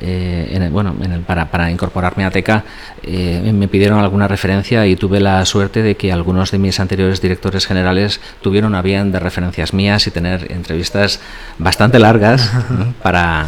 eh, 0.00 0.48
en 0.52 0.72
bueno, 0.72 0.94
en 1.02 1.12
el, 1.12 1.20
para, 1.20 1.50
para, 1.50 1.70
incorporarme 1.70 2.24
a 2.24 2.30
TECA 2.30 2.64
eh, 3.02 3.50
me 3.52 3.68
pidieron 3.68 3.98
alguna 3.98 4.28
referencia 4.28 4.86
y 4.86 4.96
tuve 4.96 5.20
la 5.20 5.44
suerte 5.44 5.82
de 5.82 5.96
que 5.96 6.12
algunos 6.12 6.50
de 6.50 6.58
mis 6.58 6.80
anteriores 6.80 7.20
directores 7.20 7.66
generales 7.66 8.20
tuvieron 8.40 8.74
a 8.74 8.82
bien 8.82 9.12
de 9.12 9.18
referencias 9.18 9.74
mías 9.74 10.06
y 10.06 10.10
tener 10.10 10.50
entrevistas 10.52 11.20
bastante 11.58 11.98
largas 11.98 12.50
para 13.02 13.46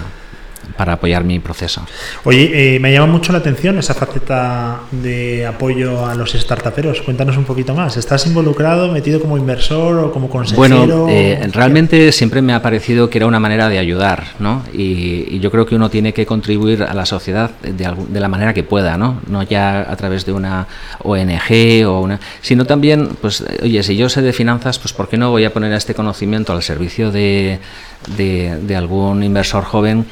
para 0.83 0.95
apoyar 0.95 1.23
mi 1.23 1.39
proceso. 1.39 1.87
Oye, 2.25 2.75
eh, 2.75 2.81
me 2.81 2.93
llama 2.93 3.07
mucho 3.07 3.31
la 3.31 3.39
atención 3.39 3.79
esa 3.79 3.95
faceta 3.95 4.81
de 4.91 5.47
apoyo 5.47 6.05
a 6.05 6.17
los 6.17 6.33
startuperos. 6.33 7.03
Cuéntanos 7.03 7.37
un 7.37 7.45
poquito 7.45 7.73
más. 7.73 7.97
¿Estás 7.97 8.27
involucrado, 8.27 8.91
metido 8.91 9.21
como 9.21 9.39
inversor 9.39 9.99
o 9.99 10.13
como 10.13 10.29
consejero? 10.29 10.59
Bueno, 10.59 11.07
eh, 11.09 11.49
realmente 11.53 12.11
siempre 12.11 12.43
me 12.43 12.53
ha 12.53 12.61
parecido 12.63 13.09
que 13.09 13.19
era 13.19 13.29
una 13.29 13.39
manera 13.39 13.69
de 13.69 13.79
ayudar, 13.79 14.25
¿no? 14.41 14.65
Y, 14.73 15.39
yo 15.39 15.53
creo 15.53 15.67
que 15.67 15.77
uno 15.77 15.89
tiene 15.89 16.13
que 16.13 16.27
contribuir 16.27 16.83
a 16.83 16.95
la 16.95 17.07
sociedad 17.07 17.53
de, 17.63 17.73
de, 17.73 18.21
la 18.21 18.29
manera 18.29 18.53
que 18.53 18.65
pueda, 18.65 18.97
¿no? 18.97 19.21
No 19.29 19.45
ya 19.45 19.87
a 19.89 19.97
través 19.97 20.27
de 20.27 20.33
una 20.33 20.67
ONG 20.99 21.87
o 21.87 22.01
una... 22.01 22.19
Sino 22.41 22.65
también, 22.65 23.11
pues, 23.21 23.45
oye, 23.63 23.83
si 23.85 23.97
yo 23.97 24.09
sé 24.09 24.21
de 24.21 24.33
finanzas, 24.33 24.81
pues 24.81 24.93
¿por 24.93 25.09
qué 25.09 25.17
no 25.17 25.31
voy 25.31 25.45
a 25.45 25.53
poner 25.53 25.73
este 25.73 25.95
conocimiento 25.95 26.53
al 26.53 26.63
servicio 26.63 27.13
de 27.13 27.61
de, 28.17 28.77
algún 28.77 29.23
inversor 29.23 29.65
joven 29.65 30.07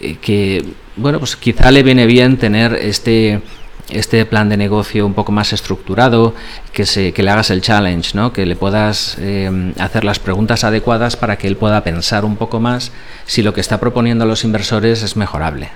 eh, 0.00 0.16
que, 0.20 0.64
bueno, 0.96 1.18
pues 1.18 1.36
quizá 1.36 1.70
le 1.70 1.82
viene 1.82 2.06
bien 2.06 2.36
tener 2.36 2.74
este 2.74 3.42
este 3.90 4.24
plan 4.24 4.48
de 4.48 4.56
negocio 4.56 5.04
un 5.06 5.12
poco 5.12 5.32
más 5.32 5.52
estructurado, 5.52 6.34
que, 6.72 6.86
se, 6.86 7.12
que 7.12 7.22
le 7.22 7.30
hagas 7.30 7.50
el 7.50 7.60
challenge, 7.60 8.12
¿no? 8.14 8.32
que 8.32 8.46
le 8.46 8.56
puedas 8.56 9.16
eh, 9.18 9.72
hacer 9.78 10.04
las 10.04 10.18
preguntas 10.18 10.64
adecuadas 10.64 11.16
para 11.16 11.36
que 11.36 11.46
él 11.46 11.56
pueda 11.56 11.84
pensar 11.84 12.24
un 12.24 12.36
poco 12.36 12.60
más 12.60 12.92
si 13.26 13.42
lo 13.42 13.52
que 13.52 13.60
está 13.60 13.80
proponiendo 13.80 14.24
a 14.24 14.26
los 14.26 14.44
inversores 14.44 15.02
es 15.02 15.16
mejorable. 15.16 15.70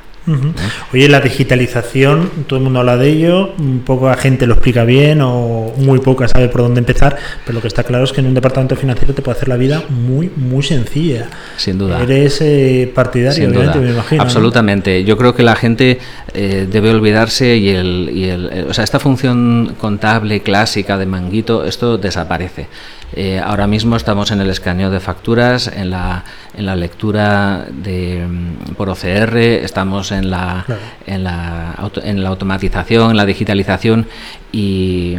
Oye, 0.92 1.08
la 1.08 1.20
digitalización, 1.20 2.30
todo 2.46 2.58
el 2.58 2.64
mundo 2.64 2.80
habla 2.80 2.96
de 2.96 3.08
ello, 3.08 3.54
un 3.58 3.80
poco 3.80 4.08
la 4.08 4.16
gente 4.16 4.46
lo 4.46 4.54
explica 4.54 4.84
bien 4.84 5.20
o 5.22 5.72
muy 5.76 6.00
poca 6.00 6.28
sabe 6.28 6.48
por 6.48 6.62
dónde 6.62 6.80
empezar, 6.80 7.16
pero 7.44 7.54
lo 7.54 7.62
que 7.62 7.68
está 7.68 7.84
claro 7.84 8.04
es 8.04 8.12
que 8.12 8.20
en 8.20 8.26
un 8.26 8.34
departamento 8.34 8.76
financiero 8.76 9.14
te 9.14 9.22
puede 9.22 9.36
hacer 9.36 9.48
la 9.48 9.56
vida 9.56 9.84
muy, 9.88 10.30
muy 10.36 10.62
sencilla. 10.62 11.28
Sin 11.56 11.78
duda. 11.78 12.02
Eres 12.02 12.40
eh, 12.40 12.90
partidario, 12.94 13.48
obviamente, 13.48 13.78
me 13.78 13.90
imagino. 13.90 14.22
Absolutamente. 14.22 15.04
Yo 15.04 15.16
creo 15.16 15.34
que 15.34 15.42
la 15.42 15.56
gente 15.56 15.98
eh, 16.34 16.66
debe 16.70 16.90
olvidarse 16.90 17.56
y, 17.56 17.70
el, 17.70 18.10
y 18.12 18.24
el, 18.24 18.50
eh, 18.52 18.66
o 18.68 18.74
sea, 18.74 18.84
esta 18.84 18.98
función 18.98 19.74
contable 19.78 20.40
clásica 20.40 20.98
de 20.98 21.06
manguito, 21.06 21.64
esto 21.64 21.98
desaparece. 21.98 22.68
Eh, 23.12 23.40
ahora 23.42 23.66
mismo 23.66 23.96
estamos 23.96 24.30
en 24.32 24.40
el 24.40 24.50
escaneo 24.50 24.90
de 24.90 25.00
facturas, 25.00 25.68
en 25.68 25.90
la, 25.90 26.24
en 26.54 26.66
la 26.66 26.74
lectura 26.74 27.66
de, 27.70 28.26
mm, 28.26 28.74
por 28.74 28.88
OCR, 28.88 29.36
estamos 29.36 30.10
en 30.12 30.15
la, 30.24 30.64
en, 31.06 31.24
la 31.24 31.90
en 32.02 32.22
la 32.22 32.28
automatización, 32.28 33.10
en 33.10 33.16
la 33.16 33.26
digitalización 33.26 34.06
y, 34.52 35.18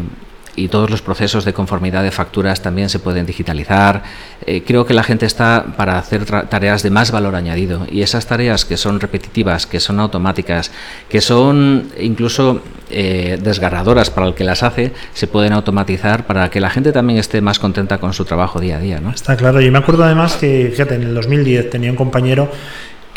y 0.58 0.68
todos 0.70 0.90
los 0.90 1.02
procesos 1.02 1.46
de 1.46 1.54
conformidad 1.54 2.04
de 2.04 2.12
facturas 2.12 2.62
también 2.62 2.90
se 2.90 3.00
pueden 3.00 3.26
digitalizar. 3.26 4.04
Eh, 4.46 4.64
creo 4.66 4.86
que 4.86 4.94
la 4.96 5.04
gente 5.04 5.26
está 5.28 5.64
para 5.78 6.00
hacer 6.00 6.26
tareas 6.26 6.82
de 6.82 6.90
más 6.90 7.12
valor 7.12 7.36
añadido 7.36 7.86
y 7.90 8.02
esas 8.02 8.26
tareas 8.26 8.66
que 8.66 8.76
son 8.76 9.00
repetitivas, 9.00 9.68
que 9.68 9.80
son 9.80 10.00
automáticas, 10.00 10.72
que 11.10 11.22
son 11.22 11.90
incluso 12.00 12.62
eh, 12.90 13.38
desgarradoras 13.42 14.10
para 14.10 14.28
el 14.28 14.34
que 14.34 14.44
las 14.44 14.64
hace, 14.64 14.94
se 15.14 15.28
pueden 15.28 15.54
automatizar 15.54 16.26
para 16.26 16.50
que 16.50 16.60
la 16.60 16.72
gente 16.72 16.92
también 16.92 17.20
esté 17.20 17.40
más 17.40 17.60
contenta 17.60 18.00
con 18.00 18.14
su 18.14 18.26
trabajo 18.26 18.60
día 18.60 18.78
a 18.78 18.80
día. 18.80 19.00
¿no? 19.00 19.12
Está 19.12 19.38
claro. 19.38 19.62
Y 19.62 19.70
me 19.70 19.78
acuerdo 19.78 20.04
además 20.04 20.38
que, 20.38 20.70
fíjate, 20.72 20.96
en 20.96 21.04
el 21.04 21.14
2010 21.14 21.70
tenía 21.70 21.92
un 21.92 21.98
compañero 21.98 22.50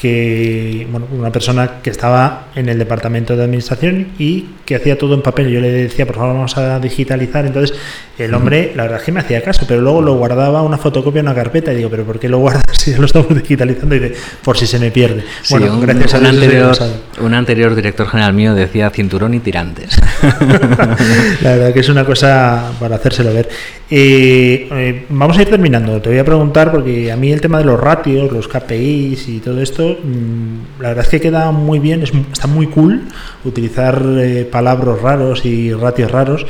que 0.01 0.87
bueno, 0.91 1.07
una 1.13 1.31
persona 1.31 1.83
que 1.83 1.91
estaba 1.91 2.47
en 2.55 2.71
el 2.71 2.79
departamento 2.79 3.37
de 3.37 3.45
administración 3.45 4.09
y 4.19 4.47
que 4.65 4.77
hacía 4.77 4.97
todo 4.97 5.15
en 5.15 5.21
papel. 5.21 5.51
Yo 5.51 5.61
le 5.61 5.71
decía, 5.71 6.07
por 6.07 6.17
favor, 6.17 6.35
vamos 6.35 6.57
a 6.57 6.79
digitalizar. 6.79 7.45
Entonces, 7.45 7.77
el 8.17 8.33
hombre, 8.33 8.73
la 8.75 8.85
verdad 8.85 9.01
es 9.01 9.05
que 9.05 9.13
me 9.13 9.21
hacía 9.21 9.43
caso, 9.43 9.67
pero 9.69 9.83
luego 9.83 10.01
lo 10.01 10.15
guardaba 10.15 10.63
una 10.63 10.79
fotocopia 10.79 11.21
en 11.21 11.27
una 11.27 11.35
carpeta 11.35 11.73
y 11.73 11.77
digo, 11.77 11.91
¿pero 11.91 12.05
por 12.05 12.19
qué 12.19 12.31
lo 12.31 12.39
guardas 12.39 12.65
si 12.73 12.95
lo 12.95 13.05
estamos 13.05 13.29
digitalizando? 13.43 13.95
Y 13.95 13.99
dice, 13.99 14.15
por 14.43 14.57
si 14.57 14.67
se 14.67 14.79
me 14.79 14.91
pierde. 14.91 15.23
bueno, 15.51 15.75
un, 15.75 15.83
gracias 15.83 16.15
a 16.15 16.19
un 16.19 16.27
anterior, 16.27 16.77
un 17.21 17.35
anterior 17.35 17.75
director 17.75 18.09
general 18.09 18.33
mío 18.33 18.55
decía 18.55 18.89
cinturón 18.89 19.35
y 19.35 19.41
tirantes. 19.41 19.99
la 21.43 21.57
verdad 21.57 21.75
que 21.75 21.81
es 21.81 21.89
una 21.91 22.07
cosa 22.07 22.73
para 22.81 22.97
hacérselo 22.97 23.35
ver. 23.35 23.51
Eh, 23.91 24.69
eh, 24.71 25.07
vamos 25.09 25.37
a 25.37 25.43
ir 25.43 25.51
terminando. 25.51 26.01
Te 26.01 26.11
voy 26.11 26.19
a 26.19 26.25
preguntar, 26.25 26.71
porque 26.71 27.11
a 27.11 27.17
mí 27.17 27.33
el 27.33 27.41
tema 27.41 27.59
de 27.59 27.65
los 27.65 27.81
ratios, 27.81 28.31
los 28.31 28.47
KPIs 28.47 29.29
y 29.29 29.39
todo 29.41 29.61
esto, 29.61 29.99
Mm, 30.03 30.83
la 30.83 30.89
verdad 30.89 31.05
es 31.05 31.11
que 31.11 31.21
queda 31.21 31.51
muy 31.53 31.79
bien, 31.79 32.03
está 32.03 32.47
muy 32.47 32.67
cool 32.67 33.03
utilizar 33.45 34.03
eh, 34.19 34.49
palabras 34.51 35.01
raros 35.01 35.45
y 35.45 35.73
ratios 35.73 36.11
raros, 36.11 36.47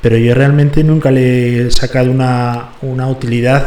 pero 0.00 0.16
yo 0.16 0.34
realmente 0.34 0.84
nunca 0.84 1.10
le 1.10 1.66
he 1.66 1.70
sacado 1.70 2.10
una, 2.10 2.70
una 2.82 3.08
utilidad 3.08 3.66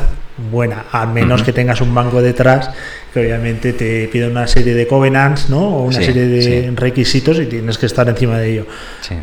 buena, 0.51 0.85
a 0.91 1.05
menos 1.05 1.43
que 1.43 1.53
tengas 1.53 1.81
un 1.81 1.93
banco 1.95 2.21
detrás 2.21 2.69
que 3.17 3.25
obviamente 3.25 3.73
te 3.73 4.08
pide 4.08 4.27
una 4.27 4.47
serie 4.47 4.73
de 4.73 4.88
covenants, 4.88 5.49
¿no? 5.49 5.77
O 5.77 5.84
una 5.84 6.01
serie 6.01 6.27
de 6.27 6.71
requisitos 6.75 7.39
y 7.39 7.45
tienes 7.47 7.77
que 7.77 7.88
estar 7.88 8.08
encima 8.08 8.38
de 8.38 8.51
ello. 8.51 8.65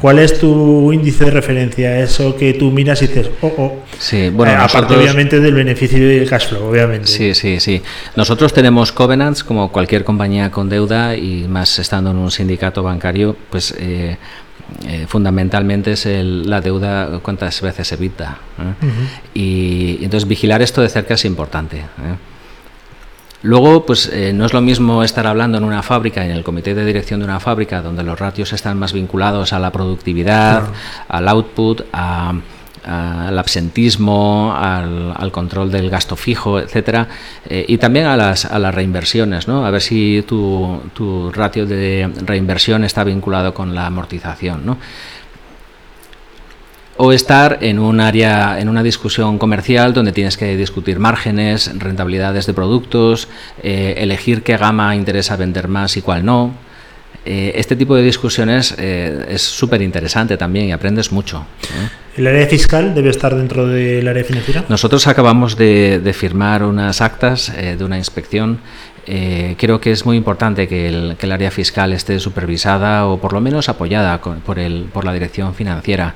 ¿Cuál 0.00 0.18
es 0.18 0.38
tu 0.38 0.92
índice 0.92 1.26
de 1.26 1.30
referencia? 1.30 2.00
Eso 2.00 2.37
que 2.37 2.54
tú 2.54 2.70
miras 2.70 3.00
y 3.02 3.07
dices, 3.07 3.30
oh, 3.40 3.52
oh. 3.57 3.85
Sí, 3.98 4.30
bueno, 4.30 4.52
eh, 4.52 4.57
aparte 4.57 4.96
obviamente 4.96 5.38
del 5.40 5.54
beneficio 5.54 6.07
del 6.07 6.28
cash 6.28 6.48
flow, 6.48 6.70
obviamente. 6.70 7.07
Sí, 7.07 7.35
sí, 7.35 7.61
sí. 7.61 7.83
Nosotros 8.16 8.52
tenemos 8.52 8.90
covenants 8.90 9.44
como 9.44 9.70
cualquier 9.70 10.04
compañía 10.04 10.50
con 10.50 10.68
deuda 10.68 11.16
y 11.16 11.46
más 11.48 11.78
estando 11.78 12.11
en 12.11 12.16
un 12.16 12.30
sindicato 12.30 12.83
bancario, 12.83 13.37
pues 13.50 13.74
eh, 13.78 14.16
eh, 14.88 15.07
fundamentalmente 15.07 15.92
es 15.92 16.07
la 16.07 16.61
deuda 16.61 17.20
cuántas 17.22 17.61
veces 17.61 17.92
evita. 17.92 18.38
y, 19.35 19.98
entonces 20.02 20.28
vigilar 20.28 20.62
esto 20.62 20.83
de 20.83 20.88
cerca 20.88 21.14
es 21.14 21.24
importante. 21.24 21.83
Luego, 23.44 23.85
pues 23.85 24.09
eh, 24.11 24.33
no 24.33 24.46
es 24.46 24.54
lo 24.54 24.62
mismo 24.62 25.04
estar 25.04 25.26
hablando 25.26 25.59
en 25.59 25.64
una 25.64 25.83
fábrica, 25.83 26.24
en 26.24 26.30
el 26.30 26.42
comité 26.42 26.74
de 26.74 26.83
dirección 26.83 27.20
de 27.20 27.26
una 27.26 27.40
fábrica, 27.40 27.83
donde 27.83 28.02
los 28.02 28.18
ratios 28.18 28.54
están 28.54 28.78
más 28.78 28.94
vinculados 28.94 29.52
a 29.52 29.59
la 29.59 29.70
productividad, 29.70 30.62
al 31.09 31.28
output, 31.28 31.83
al 31.92 33.38
absentismo, 33.38 34.54
al, 34.57 35.30
control 35.30 35.70
del 35.70 35.90
gasto 35.90 36.16
fijo, 36.16 36.59
etcétera, 36.59 37.07
eh, 37.46 37.66
y 37.68 37.76
también 37.76 38.07
a 38.07 38.16
las, 38.16 38.46
a 38.46 38.59
las 38.59 38.74
reinversiones, 38.74 39.46
¿no? 39.46 39.66
A 39.66 39.70
ver 39.70 39.83
si 39.83 40.24
tu, 40.26 40.80
tu 40.94 41.30
ratio 41.30 41.66
de 41.66 42.11
reinversión 42.24 42.83
está 42.83 43.04
vinculado 43.04 43.52
con 43.52 43.74
la 43.74 43.85
amortización, 43.85 44.64
¿no? 44.64 44.78
O 46.96 47.12
estar 47.12 47.59
en 47.61 47.78
un 47.78 48.00
área, 48.00 48.61
en 48.61 48.68
una 48.68 48.83
discusión 48.83 49.38
comercial 49.38 49.92
donde 49.92 50.12
tienes 50.12 50.37
que 50.37 50.57
discutir 50.57 50.98
márgenes, 50.98 51.70
rentabilidades 51.78 52.46
de 52.46 52.54
productos, 52.54 53.28
eh, 53.62 53.94
elegir 53.98 54.42
qué 54.42 54.57
gama 54.57 54.94
interesa 54.94 55.37
vender 55.37 55.68
más 55.68 55.96
y 55.96 56.02
cuál 56.02 56.24
no. 56.24 56.54
Eh, 57.26 57.52
este 57.57 57.74
tipo 57.74 57.96
de 57.96 58.02
discusiones 58.02 58.74
eh, 58.78 59.26
es 59.30 59.42
súper 59.42 59.80
interesante 59.80 60.37
también 60.37 60.68
y 60.68 60.72
aprendes 60.72 61.11
mucho. 61.11 61.46
¿El 62.16 62.26
área 62.26 62.46
fiscal 62.46 62.94
debe 62.94 63.11
estar 63.11 63.35
dentro 63.35 63.66
del 63.66 64.07
área 64.07 64.22
financiera? 64.22 64.64
Nosotros 64.68 65.07
acabamos 65.07 65.57
de, 65.57 66.14
firmar 66.16 66.62
unas 66.62 67.00
actas 67.00 67.52
de 67.57 67.83
una 67.83 67.98
inspección 67.98 68.61
creo 69.04 69.80
que 69.80 69.92
es 69.92 70.07
muy 70.07 70.16
importante 70.16 70.66
que 70.66 70.88
el, 70.88 71.33
área 71.33 71.50
fiscal 71.50 71.92
esté 71.92 72.18
supervisada 72.20 73.07
o 73.07 73.18
por 73.18 73.35
lo 73.35 73.40
menos 73.40 73.68
apoyada 73.68 74.18
por, 74.20 74.59
el, 74.59 74.87
por 74.92 75.04
la 75.04 75.12
dirección 75.12 75.54
financiera. 75.54 76.14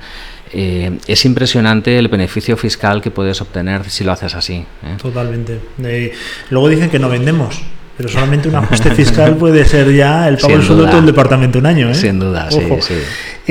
Eh, 0.53 0.99
es 1.07 1.25
impresionante 1.25 1.99
el 1.99 2.09
beneficio 2.09 2.57
fiscal 2.57 3.03
que 3.03 3.11
puedes 3.11 3.41
obtener 3.41 3.89
si 3.91 4.05
lo 4.05 4.13
haces 4.13 4.35
así. 4.35 4.65
¿eh? 4.83 4.97
Totalmente. 5.01 5.61
Eh, 5.85 6.13
luego 6.51 6.69
dicen 6.69 6.91
que 6.91 6.99
no 6.99 7.09
vendemos, 7.09 7.63
pero 7.99 8.09
solamente 8.09 8.49
un 8.49 8.55
ajuste 8.55 8.93
fiscal 8.93 9.37
puede 9.41 9.65
ser 9.65 9.93
ya 9.93 10.29
el 10.29 10.39
pago 10.39 10.55
del 10.55 10.63
sueldo 10.63 10.85
de 10.85 10.91
todo 10.91 11.01
el 11.01 11.07
departamento 11.07 11.59
un 11.59 11.67
año. 11.67 11.93
Sin 11.95 12.21
duda, 12.21 12.49
sí, 12.49 12.61
sí. 12.81 12.95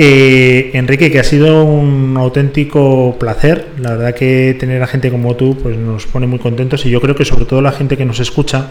Enrique, 0.00 1.10
que 1.10 1.18
ha 1.18 1.24
sido 1.24 1.64
un 1.64 2.16
auténtico 2.16 3.16
placer. 3.20 3.66
La 3.78 3.90
verdad 3.90 4.14
que 4.14 4.56
tener 4.58 4.82
a 4.82 4.86
gente 4.86 5.10
como 5.10 5.36
tú 5.36 5.58
pues 5.62 5.76
nos 5.76 6.06
pone 6.06 6.26
muy 6.26 6.38
contentos 6.38 6.86
y 6.86 6.90
yo 6.90 7.00
creo 7.00 7.14
que 7.14 7.26
sobre 7.26 7.44
todo 7.44 7.60
la 7.60 7.72
gente 7.72 7.98
que 7.98 8.06
nos 8.06 8.20
escucha 8.20 8.68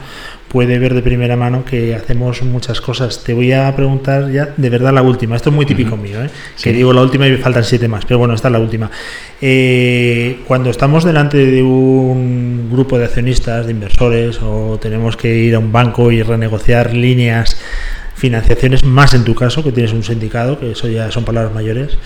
puede 0.48 0.80
ver 0.80 0.94
de 0.94 1.02
primera 1.02 1.36
mano 1.36 1.66
que 1.66 1.94
hacemos 1.94 2.42
muchas 2.44 2.82
cosas. 2.82 3.24
Te 3.24 3.34
voy 3.34 3.52
a 3.52 3.76
preguntar 3.76 4.32
ya 4.32 4.54
de 4.56 4.70
verdad 4.70 4.94
la 4.94 5.02
última. 5.02 5.36
Esto 5.36 5.50
es 5.50 5.56
muy 5.56 5.66
típico 5.66 5.98
mío, 5.98 6.24
¿eh? 6.24 6.30
que 6.62 6.74
digo 6.74 6.94
la 6.94 7.02
última 7.02 7.28
y 7.28 7.32
me 7.32 7.38
faltan 7.38 7.64
siete 7.64 7.88
más, 7.88 8.06
pero 8.06 8.20
bueno, 8.20 8.34
esta 8.34 8.48
es 8.48 8.52
la 8.54 8.60
última. 8.60 8.90
Eh, 9.42 10.40
cuando 10.48 10.70
estamos 10.70 11.04
delante 11.04 11.38
de 11.38 11.62
un 11.62 12.70
grupo 12.72 12.98
de 12.98 13.06
accionistas, 13.06 13.66
de 13.66 13.74
inversores, 13.74 14.40
o 14.42 14.80
tenemos 14.82 15.18
que 15.18 15.36
ir 15.36 15.56
a 15.56 15.60
un 15.60 15.67
banco 15.72 16.12
y 16.12 16.22
renegociar 16.24 16.94
líneas, 16.94 17.58
financiaciones, 18.16 18.84
más 18.84 19.14
en 19.14 19.24
tu 19.24 19.36
caso, 19.36 19.64
que 19.64 19.72
tienes 19.72 19.94
un 19.94 20.04
sindicato, 20.04 20.60
que 20.60 20.72
eso 20.72 20.88
ya 20.88 21.12
son 21.12 21.24
palabras 21.24 21.54
mayores, 21.54 21.98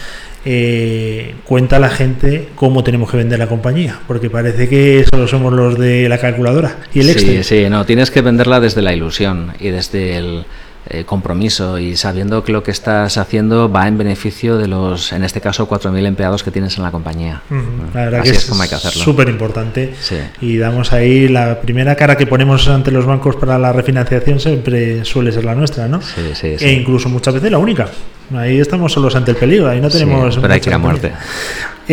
eh, 0.44 1.36
cuenta 1.46 1.76
a 1.76 1.80
la 1.80 1.90
gente 1.90 2.50
cómo 2.56 2.84
tenemos 2.84 3.12
que 3.12 3.18
vender 3.18 3.40
la 3.40 3.48
compañía, 3.48 4.00
porque 4.08 4.30
parece 4.30 4.68
que 4.68 5.06
solo 5.10 5.28
somos 5.28 5.54
los 5.54 5.78
de 5.78 6.10
la 6.10 6.18
calculadora 6.18 6.80
y 6.94 7.02
el 7.02 7.08
sí, 7.18 7.44
Sí, 7.44 7.70
no, 7.70 7.86
tienes 7.86 8.12
que 8.12 8.22
venderla 8.22 8.60
desde 8.60 8.82
la 8.82 8.94
ilusión 8.94 9.54
y 9.60 9.70
desde 9.70 10.18
el 10.18 10.46
eh, 10.94 11.06
compromiso 11.06 11.80
y 11.80 11.96
sabiendo 11.96 12.44
que 12.44 12.52
lo 12.52 12.64
que 12.64 12.72
estás 12.72 13.18
haciendo 13.18 13.72
va 13.72 13.88
en 13.88 13.98
beneficio 13.98 14.58
de 14.58 14.68
los, 14.68 15.14
en 15.14 15.24
este 15.24 15.40
caso, 15.40 15.70
4.000 15.70 16.06
empleados 16.06 16.44
que 16.44 16.52
tienes 16.52 16.76
en 16.78 16.84
la 16.84 16.92
compañía. 16.92 17.42
La 17.94 18.06
verdad 18.06 18.24
que 18.24 18.32
es, 18.32 18.46
como 18.46 18.62
hay 18.62 18.68
que 18.70 18.76
hacerlo. 18.76 19.02
Súper 19.02 19.30
importante. 19.30 19.94
Y 20.42 20.58
damos 20.58 20.92
ahí 20.92 21.30
la 21.30 21.62
primera 21.62 21.96
cara 21.96 22.18
que 22.18 22.28
ponemos 22.28 22.68
ante 22.68 22.92
los 22.92 23.06
bancos 23.06 23.38
para 23.38 23.58
la 23.58 23.72
refinanciación 23.72 24.40
siempre 24.40 25.06
suele 25.06 25.32
ser 25.32 25.46
la 25.46 25.56
nuestra, 25.56 25.88
¿no? 25.88 26.02
Sí, 26.02 26.32
sí, 26.34 26.56
E 26.60 26.74
incluso 26.74 27.08
muchas 27.08 27.34
veces 27.36 27.52
la 27.52 27.58
única. 27.58 27.88
Ahí 28.36 28.60
estamos 28.60 28.92
solos 28.92 29.16
ante 29.16 29.32
el 29.32 29.38
peligro, 29.38 29.70
ahí 29.70 29.82
no 29.82 29.90
tenemos... 29.90 30.38
pero 30.38 30.54
hay 30.54 30.60
que 30.60 30.70
ir 30.70 30.74
a 30.74 30.78
muerte. 30.78 31.12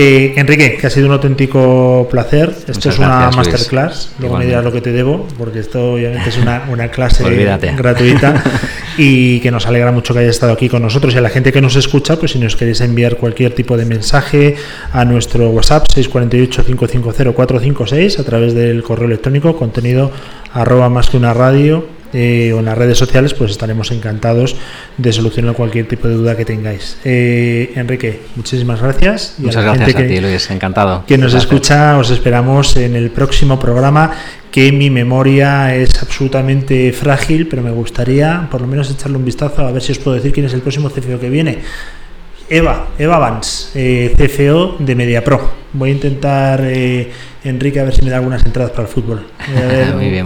Eh, 0.01 0.35
Enrique, 0.37 0.77
que 0.77 0.87
ha 0.87 0.91
sido 0.91 1.07
un 1.07 1.13
auténtico 1.13 2.07
placer. 2.09 2.55
Esto 2.69 2.89
es 2.89 3.01
una 3.01 3.33
masterclass. 3.35 4.13
Luego 4.21 4.39
me 4.39 4.47
dirás 4.47 4.63
lo 4.63 4.71
que 4.71 4.81
te 4.81 4.93
debo, 4.93 5.27
porque 5.37 5.59
esto 5.59 5.95
obviamente 5.95 6.29
es 6.29 6.39
una, 6.39 6.69
una 6.71 6.89
clase 6.89 7.25
gratuita 7.77 8.45
y 8.97 9.41
que 9.41 9.51
nos 9.51 9.67
alegra 9.67 9.91
mucho 9.91 10.15
que 10.15 10.21
hayas 10.21 10.37
estado 10.37 10.53
aquí 10.53 10.69
con 10.69 10.83
nosotros. 10.83 11.15
Y 11.15 11.19
a 11.19 11.21
la 11.21 11.31
gente 11.31 11.53
que 11.53 11.61
nos 11.61 11.75
escucha, 11.75 12.17
pues 12.17 12.31
si 12.31 12.39
nos 12.39 12.55
queréis 12.55 12.81
enviar 12.81 13.17
cualquier 13.17 13.57
tipo 13.57 13.77
de 13.77 13.87
mensaje 13.87 14.55
a 14.93 15.05
nuestro 15.05 15.51
WhatsApp 15.51 15.89
648-550-456 15.89 18.21
a 18.21 18.23
través 18.23 18.55
del 18.55 18.85
correo 18.85 19.09
electrónico 19.09 19.57
contenido 19.57 20.13
arroba 20.53 20.89
más 20.89 21.11
que 21.11 21.17
una 21.17 21.35
radio 21.35 21.98
eh, 22.13 22.53
o 22.55 22.59
en 22.61 22.65
las 22.65 22.77
redes 22.77 22.99
sociales, 22.99 23.35
pues 23.35 23.51
estaremos 23.51 23.91
encantados 23.91 24.57
de 24.97 25.13
solucionar 25.13 25.55
cualquier 25.55 25.87
tipo 25.87 26.09
de 26.09 26.15
duda 26.15 26.37
que 26.37 26.45
tengáis. 26.45 26.99
Eh, 27.05 27.73
Enrique, 27.75 28.21
muchísimas 28.37 28.81
gracias. 28.81 29.35
Muchas 29.39 29.65
gracias 29.65 29.95
a 29.95 30.07
ti, 30.07 30.21
Luis, 30.21 30.51
encantado. 30.51 31.05
Que 31.07 31.19
nos 31.19 31.35
escucha, 31.35 31.99
os 31.99 32.11
esperamos 32.11 32.77
en 32.77 32.97
el 32.97 33.11
próximo 33.11 33.59
programa, 33.59 34.13
que 34.51 34.73
mi 34.73 34.91
memoria 34.91 35.75
es 35.75 36.03
absolutamente 36.03 36.93
frágil, 36.93 37.47
pero 37.49 37.63
me 37.63 37.71
gustaría 37.71 38.49
por 38.51 38.61
lo 38.61 38.67
menos 38.67 38.91
echarle 38.91 39.17
un 39.17 39.25
vistazo 39.25 39.67
a 39.67 39.73
ver 39.73 39.83
si 39.83 39.93
os 39.93 39.99
puedo 39.99 40.17
decir 40.17 40.33
quién 40.33 40.47
es 40.47 40.55
el 40.55 40.61
próximo 40.63 40.89
CFO 40.89 41.21
que 41.21 41.29
viene. 41.29 41.59
Eva, 42.51 42.89
Eva 42.99 43.19
Vance, 43.19 43.71
eh, 43.75 44.15
CFO 44.17 44.77
de 44.79 44.95
MediaPro. 44.95 45.53
Voy 45.75 45.91
a 45.91 45.93
intentar, 45.93 46.63
eh, 46.65 47.11
Enrique, 47.49 47.81
a 47.81 47.85
ver 47.85 47.95
si 47.95 48.03
me 48.03 48.11
da 48.11 48.17
algunas 48.17 48.45
entradas 48.45 48.73
para 48.73 48.83
el 48.85 48.89
fútbol. 48.89 49.27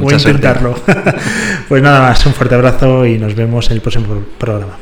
Voy 0.00 0.14
a, 0.14 0.16
intentarlo. 0.18 0.74
pues 1.68 1.82
nada 1.82 2.00
más, 2.00 2.24
un 2.26 2.34
fuerte 2.34 2.54
abrazo 2.54 3.06
y 3.06 3.18
nos 3.18 3.34
vemos 3.34 3.66
en 3.70 3.76
el 3.76 3.80
próximo 3.80 4.24
programa. 4.38 4.78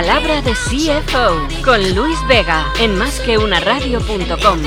Palabra 0.00 0.40
de 0.40 0.52
CFO 0.52 1.62
con 1.62 1.94
Luis 1.94 2.16
Vega 2.26 2.72
en 2.78 2.96
másqueunaradio.com. 2.96 4.58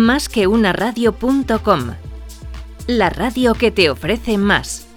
Más 0.00 0.28
que 0.28 0.46
una 0.46 0.72
radio.com. 0.72 1.94
La 2.86 3.10
radio 3.10 3.54
que 3.54 3.72
te 3.72 3.90
ofrece 3.90 4.38
más. 4.38 4.87